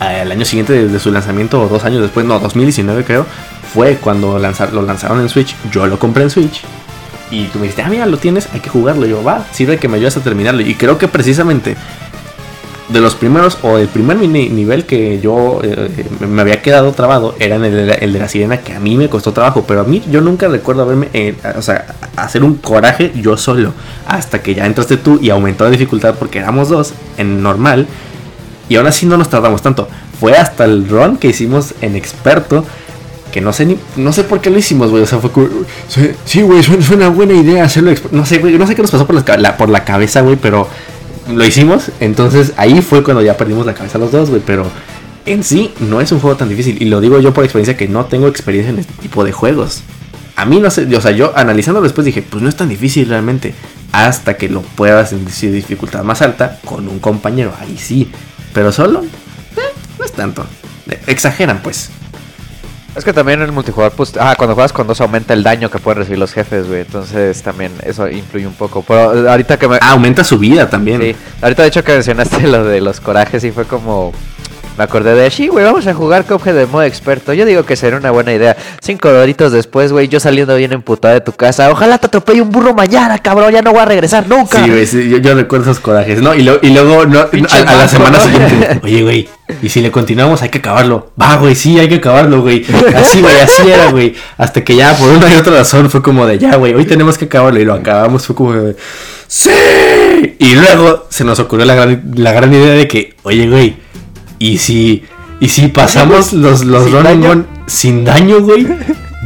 [0.00, 3.26] eh, el año siguiente de, de su lanzamiento, o dos años después, no, 2019 creo,
[3.72, 5.54] fue cuando lanzar, lo lanzaron en Switch.
[5.70, 6.62] Yo lo compré en Switch.
[7.30, 9.04] Y tú me dijiste, ah, mira, lo tienes, hay que jugarlo.
[9.06, 10.62] Y yo, va, sirve que me ayudes a terminarlo.
[10.62, 11.76] Y creo que precisamente
[12.88, 15.90] de los primeros, o el primer nivel que yo eh,
[16.26, 19.32] me había quedado trabado, era en el, de la sirena, que a mí me costó
[19.32, 19.64] trabajo.
[19.68, 21.86] Pero a mí, yo nunca recuerdo haberme, eh, o sea,
[22.16, 23.72] hacer un coraje yo solo.
[24.06, 27.86] Hasta que ya entraste tú y aumentó la dificultad porque éramos dos en normal.
[28.70, 29.88] Y aún así no nos tardamos tanto.
[30.18, 32.64] Fue hasta el run que hicimos en experto.
[33.32, 35.02] Que no sé ni, no sé por qué lo hicimos, güey.
[35.02, 35.30] O sea, fue
[35.88, 37.92] sí, Sí, güey, suena, suena buena idea hacerlo.
[38.12, 40.66] No sé, güey, no sé qué nos pasó por la- por la cabeza, güey, pero
[41.28, 41.90] lo hicimos.
[42.00, 44.42] Entonces ahí fue cuando ya perdimos la cabeza los dos, güey.
[44.44, 44.66] Pero
[45.26, 46.80] en sí no es un juego tan difícil.
[46.80, 49.82] Y lo digo yo por experiencia que no tengo experiencia en este tipo de juegos.
[50.36, 53.08] A mí no sé, o sea, yo analizándolo después dije, pues no es tan difícil
[53.08, 53.54] realmente.
[53.90, 57.52] Hasta que lo puedas en dificultad más alta con un compañero.
[57.60, 58.10] Ahí sí.
[58.52, 59.60] Pero solo, eh,
[59.98, 60.46] no es tanto.
[61.06, 61.90] Exageran, pues.
[62.98, 65.70] Es que también en el multijugador, pues, ah, cuando juegas con dos aumenta el daño
[65.70, 66.80] que pueden recibir los jefes, güey.
[66.80, 68.82] Entonces también eso influye un poco.
[68.86, 69.76] Pero eh, ahorita que me...
[69.76, 71.00] Ah, aumenta su vida también.
[71.00, 74.12] Sí, ahorita de hecho que mencionaste lo de los corajes y fue como...
[74.76, 77.32] Me acordé de, sí, güey, vamos a jugar Cuphead de modo experto.
[77.32, 78.56] Yo digo que sería una buena idea.
[78.80, 81.68] Cinco horitos después, güey, yo saliendo bien emputado de tu casa.
[81.72, 83.50] Ojalá te atropelle un burro mañana, cabrón.
[83.52, 84.62] Ya no voy a regresar nunca.
[84.62, 86.32] Sí, güey, sí, yo, yo recuerdo esos corajes, ¿no?
[86.32, 87.28] Y, lo- y luego, no, a,
[87.66, 89.28] a la semana siguiente, oye, güey,
[89.62, 91.12] y si le continuamos, hay que acabarlo.
[91.20, 92.64] Va, güey, sí, hay que acabarlo, güey.
[92.94, 94.14] Así, güey, así era, güey.
[94.36, 97.16] Hasta que ya, por una y otra razón, fue como de, ya, güey, hoy tenemos
[97.16, 97.58] que acabarlo.
[97.58, 98.76] Y lo acabamos, fue como de,
[99.26, 99.50] ¡sí!
[100.38, 103.76] Y luego se nos ocurrió la gran, la gran idea de que, oye, güey,
[104.38, 105.04] y si,
[105.40, 107.46] y si pasamos los, los ¿Sin daño?
[107.66, 108.66] sin daño, güey.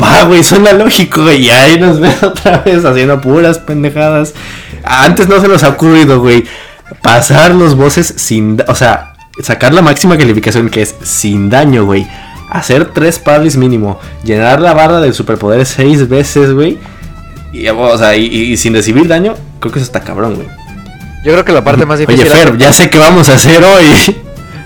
[0.03, 1.43] Va, güey, suena lógico, güey.
[1.47, 4.35] Y ahí nos ves otra vez haciendo puras pendejadas.
[4.85, 6.45] Antes no se nos ha ocurrido, güey.
[7.03, 8.63] Pasar los bosses sin...
[8.69, 12.07] O sea, sacar la máxima calificación que es sin daño, güey.
[12.51, 13.99] Hacer tres parries mínimo.
[14.25, 16.79] Llenar la barra del superpoder seis veces, güey.
[17.53, 20.49] Y, o sea, y, sin recibir daño, creo que eso está cabrón, güey.
[21.25, 22.31] Yo creo que la parte más Oye, difícil...
[22.33, 23.87] Fer, ya sé qué vamos a hacer hoy.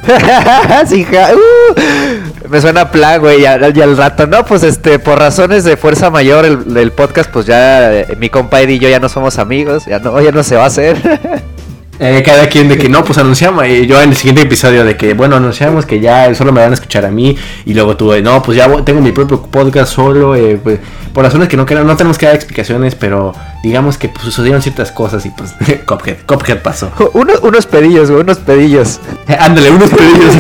[0.89, 5.64] sí, ja- uh, me suena plan, güey, y, al- rato, no, pues este, por razones
[5.64, 9.01] de fuerza mayor el, del podcast, pues ya eh, mi compa Eddie y yo ya
[9.01, 11.43] no somos amigos, ya no, ya no se va a hacer.
[11.99, 13.66] Eh, cada quien de que no, pues anunciamos.
[13.66, 16.70] Y yo en el siguiente episodio de que, bueno, anunciamos que ya solo me van
[16.72, 17.36] a escuchar a mí.
[17.64, 20.34] Y luego tú, de, no, pues ya tengo mi propio podcast solo.
[20.36, 20.78] eh, pues,
[21.14, 24.61] por razones que no, quedan- no tenemos que dar explicaciones, pero digamos que pues, sucedieron
[24.61, 25.55] ciertas cosas y pues
[25.86, 26.92] Cophead, Cophead pasó.
[27.14, 29.01] unos, unos pedillos, güey, unos pedillos.
[29.38, 30.34] Ándale, unos pedillos.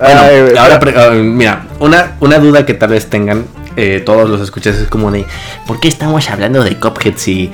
[0.00, 3.44] Bueno, Ay, ahora, ah, mira, una, una duda que tal vez tengan
[3.76, 5.24] eh, todos los escuchas es como de,
[5.68, 7.52] ¿por qué estamos hablando de Cuphead si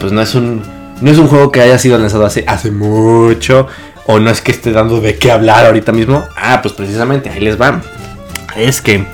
[0.00, 0.62] pues no es un
[1.00, 3.68] no es un juego que haya sido lanzado hace, hace mucho
[4.06, 6.24] o no es que esté dando de qué hablar ahorita mismo?
[6.36, 7.80] Ah, pues precisamente ahí les va.
[8.56, 9.06] Es que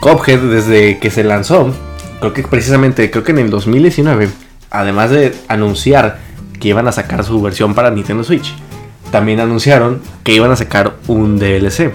[0.00, 1.72] Cuphead desde que se lanzó,
[2.18, 4.28] creo que precisamente, creo que en el 2019,
[4.70, 6.18] además de anunciar
[6.58, 8.52] que iban a sacar su versión para Nintendo Switch,
[9.10, 11.94] también anunciaron que iban a sacar un DLC.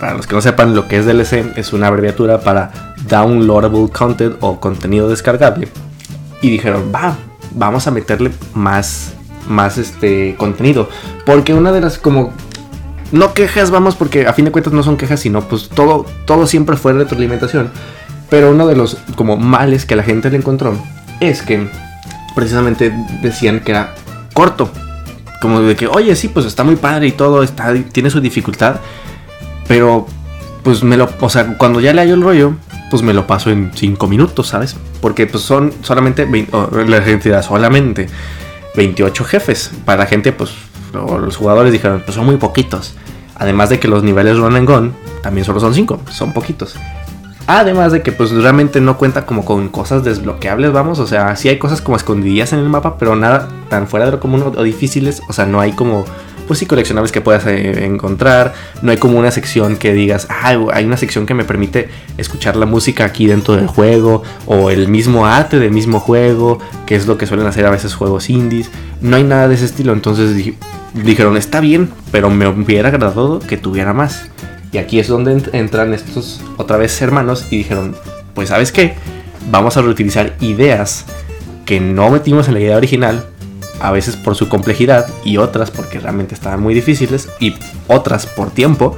[0.00, 4.36] Para los que no sepan lo que es DLC, es una abreviatura para Downloadable Content
[4.40, 5.68] o contenido descargable.
[6.40, 7.16] Y dijeron, va,
[7.54, 9.14] vamos a meterle más,
[9.48, 10.88] más este contenido.
[11.24, 12.32] Porque una de las como
[13.12, 16.46] no quejas, vamos, porque a fin de cuentas no son quejas, sino pues todo, todo
[16.46, 17.70] siempre fue retroalimentación.
[18.28, 20.76] Pero uno de los como males que la gente le encontró
[21.20, 21.68] es que
[22.34, 22.92] precisamente
[23.22, 23.94] decían que era
[24.32, 24.70] corto.
[25.40, 28.76] Como de que, oye, sí, pues está muy padre y todo, está, tiene su dificultad.
[29.68, 30.06] Pero,
[30.62, 32.54] pues me lo, o sea, cuando ya le hallo el rollo,
[32.94, 34.76] pues me lo paso en 5 minutos, ¿sabes?
[35.00, 36.28] Porque pues son solamente,
[36.86, 38.06] la dirá, solamente
[38.76, 39.72] 28 jefes.
[39.84, 40.52] Para la gente, pues,
[40.92, 42.94] los jugadores dijeron, pues son muy poquitos.
[43.34, 46.76] Además de que los niveles run and gun también solo son 5, son poquitos.
[47.48, 51.48] Además de que pues realmente no cuenta como con cosas desbloqueables, vamos, o sea, sí
[51.48, 54.62] hay cosas como escondidillas en el mapa, pero nada tan fuera de lo común o
[54.62, 56.04] difíciles, o sea, no hay como,
[56.46, 60.54] pues sí, coleccionables que puedas eh, encontrar, no hay como una sección que digas, ah,
[60.72, 61.88] hay una sección que me permite
[62.18, 66.96] escuchar la música aquí dentro del juego, o el mismo arte del mismo juego, que
[66.96, 68.70] es lo que suelen hacer a veces juegos indies,
[69.00, 70.54] no hay nada de ese estilo, entonces di-
[70.94, 74.26] dijeron, está bien, pero me hubiera agradado que tuviera más.
[74.72, 77.94] Y aquí es donde ent- entran estos otra vez hermanos y dijeron,
[78.34, 78.94] pues sabes qué,
[79.50, 81.04] vamos a reutilizar ideas
[81.64, 83.24] que no metimos en la idea original,
[83.80, 87.54] a veces por su complejidad y otras porque realmente estaban muy difíciles y
[87.88, 88.96] otras por tiempo,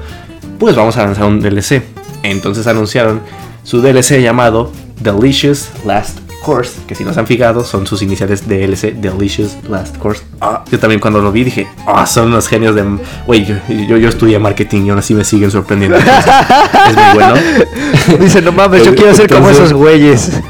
[0.59, 1.83] pues vamos a lanzar un DLC.
[2.23, 3.21] Entonces anunciaron
[3.63, 8.49] su DLC llamado Delicious Last Course, que si no se han fijado son sus iniciales
[8.49, 10.23] DLC Delicious Last Course.
[10.41, 12.85] Ah, yo también cuando lo vi dije, ah, son unos genios de...
[13.27, 15.99] Güey, yo, yo, yo estudié marketing y aún así me siguen sorprendiendo.
[15.99, 16.33] Entonces,
[16.89, 17.35] es muy bueno.
[18.21, 20.41] Dice, no mames, yo quiero ser como esos güeyes.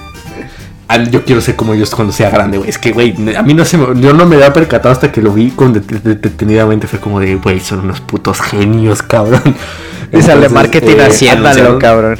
[1.10, 2.70] Yo quiero ser como ellos cuando sea grande, güey.
[2.70, 5.20] Es que, güey, a mí no se me, yo no me había percatado hasta que
[5.20, 6.86] lo vi con det- det- detenidamente.
[6.86, 9.42] Fue como de, güey, son unos putos genios, cabrón.
[10.12, 12.18] De Entonces, marketing eh, anunciaron- cabrón.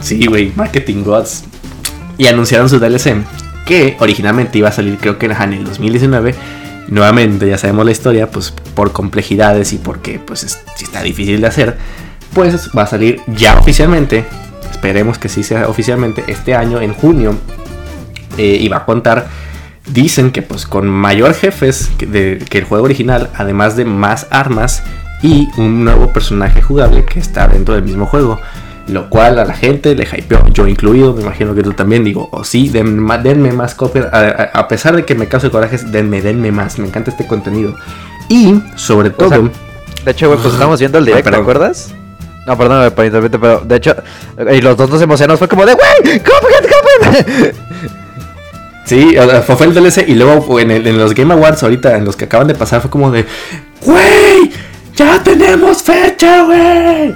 [0.00, 1.44] Sí, güey, Marketing Gods.
[2.18, 3.16] Y anunciaron su DLC,
[3.66, 6.34] que originalmente iba a salir creo que en el 2019.
[6.88, 11.40] Nuevamente, ya sabemos la historia, pues por complejidades y porque pues es- sí está difícil
[11.40, 11.76] de hacer,
[12.32, 14.24] pues va a salir ya oficialmente.
[14.86, 17.34] Esperemos que sí sea oficialmente este año, en junio.
[18.38, 19.26] eh, y va a contar
[19.86, 24.26] dicen que pues con mayor jefes que, de- que el juego original, además de más
[24.30, 24.82] armas
[25.22, 28.38] y un nuevo personaje jugable que está dentro del mismo juego.
[28.88, 32.28] Lo cual a la gente le hypeó, yo incluido, me imagino que tú también digo,
[32.30, 36.20] o sí, denme, más copias, a, a- a pesar de que me cause corajes, denme,
[36.20, 37.74] denme más, me encanta este contenido.
[38.28, 39.38] Y sobre todo, sea,
[40.04, 41.94] De hecho, güey, pues estamos viendo el Ah, directo, ¿te acuerdas?
[42.46, 43.96] No, perdón, por interrumpirte, pero de hecho,
[44.52, 46.64] y los dos nos emocionamos, fue como de, Cuphead,
[47.02, 47.54] Cuphead.
[48.86, 52.46] Sí, fue el DLC y luego en, los Game Awards ahorita, en los que acaban
[52.46, 53.26] de pasar, fue como de,
[53.84, 54.52] ¡Güey!
[54.94, 57.12] ¡Ya tenemos fecha, güey!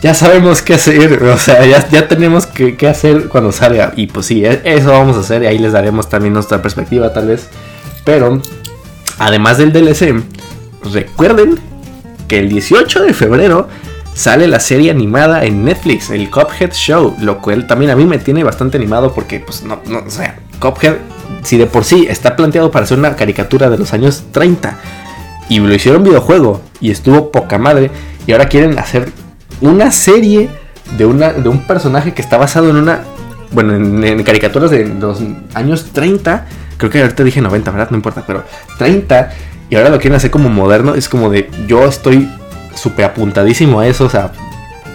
[0.00, 3.92] Ya sabemos qué hacer, o sea, ya, ya tenemos que, qué hacer cuando salga.
[3.96, 7.12] Y pues sí, e- eso vamos a hacer y ahí les daremos también nuestra perspectiva
[7.12, 7.48] tal vez.
[8.04, 8.40] Pero,
[9.18, 10.22] además del DLC,
[10.92, 11.58] recuerden
[12.28, 13.68] que el 18 de febrero
[14.18, 18.18] sale la serie animada en Netflix, el Cuphead Show, lo cual también a mí me
[18.18, 20.96] tiene bastante animado porque, pues, no, no, o sea, Cuphead,
[21.44, 24.76] si de por sí está planteado para ser una caricatura de los años 30
[25.48, 27.92] y lo hicieron videojuego y estuvo poca madre,
[28.26, 29.08] y ahora quieren hacer
[29.60, 30.48] una serie
[30.96, 33.04] de, una, de un personaje que está basado en una,
[33.52, 35.20] bueno, en, en caricaturas de los
[35.54, 36.44] años 30,
[36.76, 37.90] creo que ahorita dije 90, ¿verdad?
[37.90, 38.42] No importa, pero
[38.78, 39.30] 30,
[39.70, 42.28] y ahora lo quieren hacer como moderno, es como de, yo estoy
[42.80, 44.32] súper apuntadísimo a eso, o sea,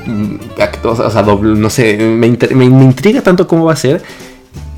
[0.05, 0.35] mm,
[0.83, 4.01] o sea, doble- no sé, me, me- me intriga tanto cómo va a ser.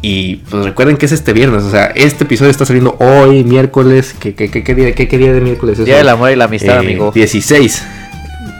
[0.01, 4.16] Y pues recuerden que es este viernes, o sea, este episodio está saliendo hoy, miércoles.
[4.20, 6.36] ¿Qué, qué, qué- qué día, qué- qué día de miércoles es Día del amor y
[6.36, 7.12] la amistad, Eh, amigo.
[7.12, 7.82] 16.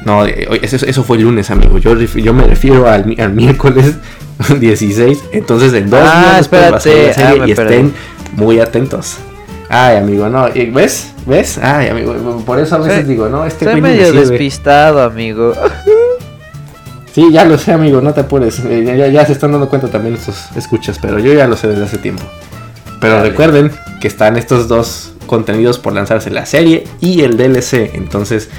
[0.06, 1.78] No, eh, hoy- eso, eso fue el lunes, amigo.
[1.78, 3.94] Yo, yo me refiero al, al miércoles
[4.60, 5.24] 16.
[5.34, 7.14] Entonces, en dos Ah, días después va a salir la espérate.
[7.28, 7.74] serie Ah, y perdí.
[7.76, 7.94] estén
[8.38, 9.18] muy atentos.
[9.70, 10.48] Ay, amigo, no.
[10.74, 11.12] ¿Ves?
[11.26, 11.58] ¿Ves?
[11.58, 12.14] Ay, amigo,
[12.46, 15.54] por eso a veces Soy- digo, no, este medio me despistado, amigo.
[17.14, 18.60] Sí, ya lo sé, amigo, no te apures.
[18.60, 21.56] Eh, ya, ya- ya se están dando cuenta también estos escuchas, pero yo ya lo
[21.58, 22.24] sé desde hace tiempo.
[23.00, 23.30] Pero Dale.
[23.30, 23.72] recuerden
[24.02, 27.92] que están estos dos contenidos por lanzarse la serie y el DLC.
[27.96, 28.50] Entonces,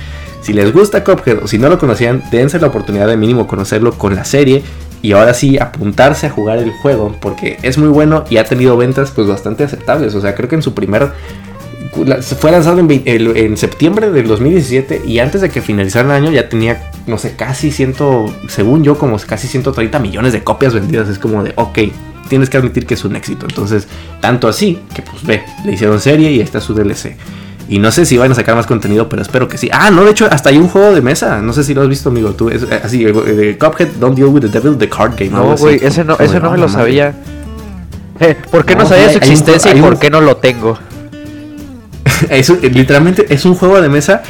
[0.42, 3.92] si les gusta Cuphead o si no lo conocían, dense la oportunidad de mínimo conocerlo
[3.92, 4.62] con la serie
[5.02, 8.76] y ahora sí apuntarse a jugar el juego porque es muy bueno y ha tenido
[8.76, 10.14] ventas pues bastante aceptables.
[10.14, 11.10] O sea, creo que en su primer
[12.39, 16.24] fue lanzado en, vein- el- en septiembre del 2017 y antes de que finalizara el
[16.24, 20.74] año ya tenía, no sé, casi ciento, según yo, como casi 130 millones de copias
[20.74, 21.09] vendidas.
[21.09, 21.78] Es como de, ok,
[22.28, 23.47] tienes que admitir que es un éxito.
[23.49, 23.87] Entonces,
[24.20, 27.16] tanto así que pues ve, le hicieron serie y está su DLC.
[27.68, 29.68] Y no sé si van a sacar más contenido, pero espero que sí.
[29.72, 31.43] Ah, no, de hecho, hasta hay un juego de mesa.
[31.43, 32.30] No sé si lo has visto, amigo.
[32.30, 35.30] Tú, es, eh, así, eh, de Cuphead, Don't Deal with the Devil, the card game.
[35.30, 36.72] No, güey, ese no, ese no me "Ah, lo la madre".
[36.72, 37.14] sabía.
[38.51, 40.78] ¿Por qué no, sabía su existencia y por qué no lo tengo?
[42.30, 44.22] Es literalmente es un juego de mesa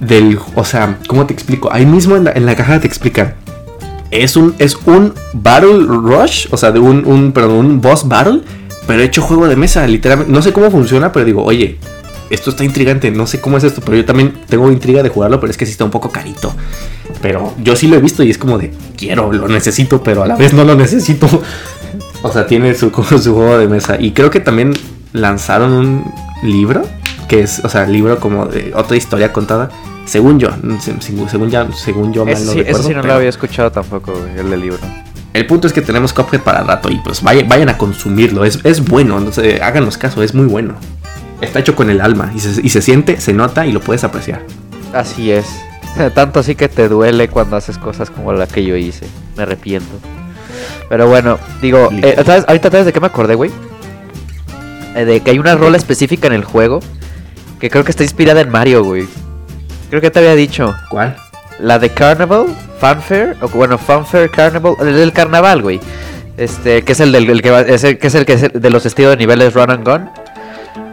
[0.00, 1.72] del, o sea, ¿cómo te explico?
[1.72, 3.34] Ahí mismo en la, en la caja te explican.
[4.10, 8.40] Es un, es un Battle Rush, o sea, de un, un, perdón, un boss battle,
[8.86, 10.32] pero hecho juego de mesa, literalmente.
[10.32, 11.78] No sé cómo funciona, pero digo, oye,
[12.30, 15.40] esto está intrigante, no sé cómo es esto, pero yo también tengo intriga de jugarlo,
[15.40, 16.54] pero es que sí está un poco carito.
[17.20, 20.26] Pero yo sí lo he visto y es como de, quiero, lo necesito, pero a
[20.26, 21.28] la vez no lo necesito.
[22.20, 22.90] O sea, tiene su,
[23.22, 23.96] su juego de mesa.
[24.00, 24.72] Y creo que también
[25.12, 26.82] lanzaron un libro,
[27.28, 29.70] que es, o sea, libro como de otra historia contada.
[30.06, 30.48] Según yo,
[30.80, 34.14] se- según, ya, según yo mal no sí, recuerdo, sí no lo había escuchado tampoco,
[34.36, 34.78] el del libro.
[35.34, 38.44] El punto es que tenemos Cuphead para rato y pues vayan, vayan a consumirlo.
[38.44, 40.74] Es, es bueno, no sé, háganos caso, es muy bueno.
[41.42, 44.02] Está hecho con el alma y se, y se siente, se nota y lo puedes
[44.02, 44.42] apreciar.
[44.94, 45.46] Así es.
[46.14, 49.06] Tanto así que te duele cuando haces cosas como la que yo hice.
[49.36, 49.90] Me arrepiento.
[50.88, 52.14] Pero bueno, digo, eh.
[52.24, 52.44] ¿sabes?
[52.48, 53.50] ahorita sabes de qué me acordé, güey.
[54.96, 56.80] Eh, de que hay una rola específica en el juego
[57.60, 59.06] que creo que está inspirada en Mario, güey.
[59.90, 60.74] Creo que te había dicho.
[60.90, 61.16] ¿Cuál?
[61.60, 62.46] La de Carnival,
[62.80, 65.80] Fanfare, o bueno, Fanfare Carnival, el del carnaval, güey.
[66.36, 68.42] Este, que es el del el que va, es el, que es el que es
[68.44, 70.08] el de los estilos de niveles Run and Gun.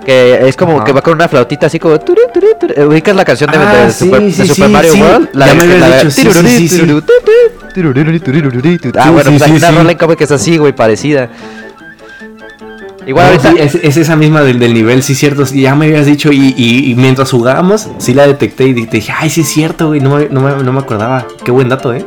[0.05, 0.85] Que es como Ajá.
[0.85, 1.99] que va con una flautita así como.
[1.99, 2.87] turu, turu, turu.
[2.87, 4.93] ¿Ubicas la canción de, Ah, de sí, Super, de sí, Super sí, Mario.
[4.95, 5.29] World?
[5.33, 6.03] Ya me habías la de-
[8.71, 8.91] dicho.
[8.99, 11.29] Ah, bueno, pues hay una rola en que es así, güey, parecida.
[13.07, 13.51] Igual ahorita.
[13.51, 15.45] sí, es, es esa misma del, del nivel, sí, cierto.
[15.45, 18.97] sí, ya me habías dicho y, y- y mientras jugábamos, sí la detecté y te
[18.97, 19.99] dije, ay, sí es cierto, güey.
[19.99, 21.25] No me, no, me, no me acordaba.
[21.43, 22.05] Qué buen dato, ¿eh?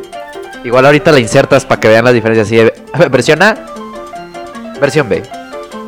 [0.65, 2.47] Igual ahorita la insertas para que vean las diferencias.
[2.47, 2.73] Así de,
[3.09, 3.57] versión A,
[4.81, 5.23] versión B.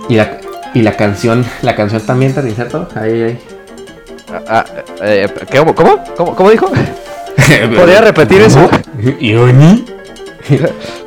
[0.08, 0.38] Y la,
[0.74, 2.88] y la canción, la canción también te la inserto.
[2.96, 3.40] Ahí, ahí.
[4.34, 4.66] Ah, ah,
[5.04, 6.04] eh, ¿qué- ¿cómo, ¿Cómo?
[6.16, 6.36] ¿Cómo?
[6.36, 6.72] ¿Cómo dijo?
[7.76, 8.70] ¿Podría repetir eso?
[9.20, 9.34] ¿Y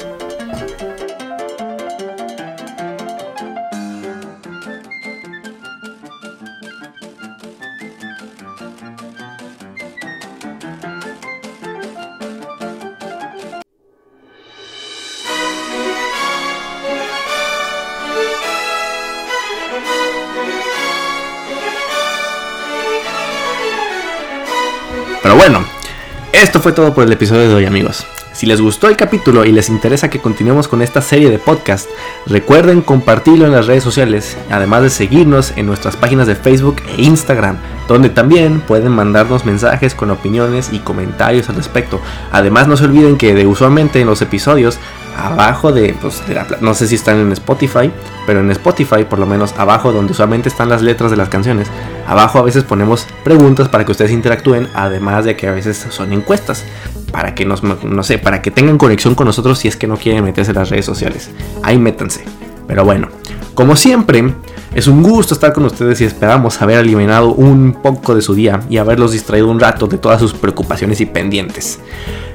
[26.45, 28.07] esto fue todo por el episodio de hoy amigos.
[28.35, 31.89] Si les gustó el capítulo y les interesa que continuemos con esta serie de podcast,
[32.27, 37.03] recuerden compartirlo en las redes sociales, además de seguirnos en nuestras páginas de Facebook e
[37.03, 37.57] Instagram,
[37.89, 42.03] donde también pueden mandarnos mensajes con opiniones y comentarios al respecto.
[42.31, 44.79] Además no se olviden que de usualmente en los episodios
[45.17, 47.91] abajo de, pues, de la, no sé si están en Spotify,
[48.27, 51.69] pero en Spotify por lo menos abajo donde usualmente están las letras de las canciones,
[52.07, 56.13] abajo a veces ponemos preguntas para que ustedes interactúen, además de que a veces son
[56.13, 56.65] encuestas
[57.13, 59.97] para que nos, no sé, para que tengan conexión con nosotros si es que no
[59.97, 61.31] quieren meterse en las redes sociales.
[61.63, 62.25] Ahí métanse.
[62.67, 63.09] Pero bueno,
[63.55, 64.35] como siempre,
[64.75, 68.61] es un gusto estar con ustedes y esperamos haber eliminado un poco de su día
[68.69, 71.79] y haberlos distraído un rato de todas sus preocupaciones y pendientes.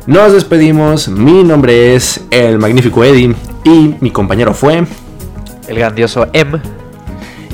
[0.08, 3.36] Nos despedimos, mi nombre es el magnífico Eddie
[3.66, 4.86] y mi compañero fue
[5.68, 6.60] El grandioso M.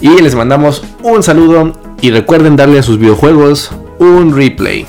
[0.01, 4.85] y les mandamos un saludo y recuerden darle a sus videojuegos un replay.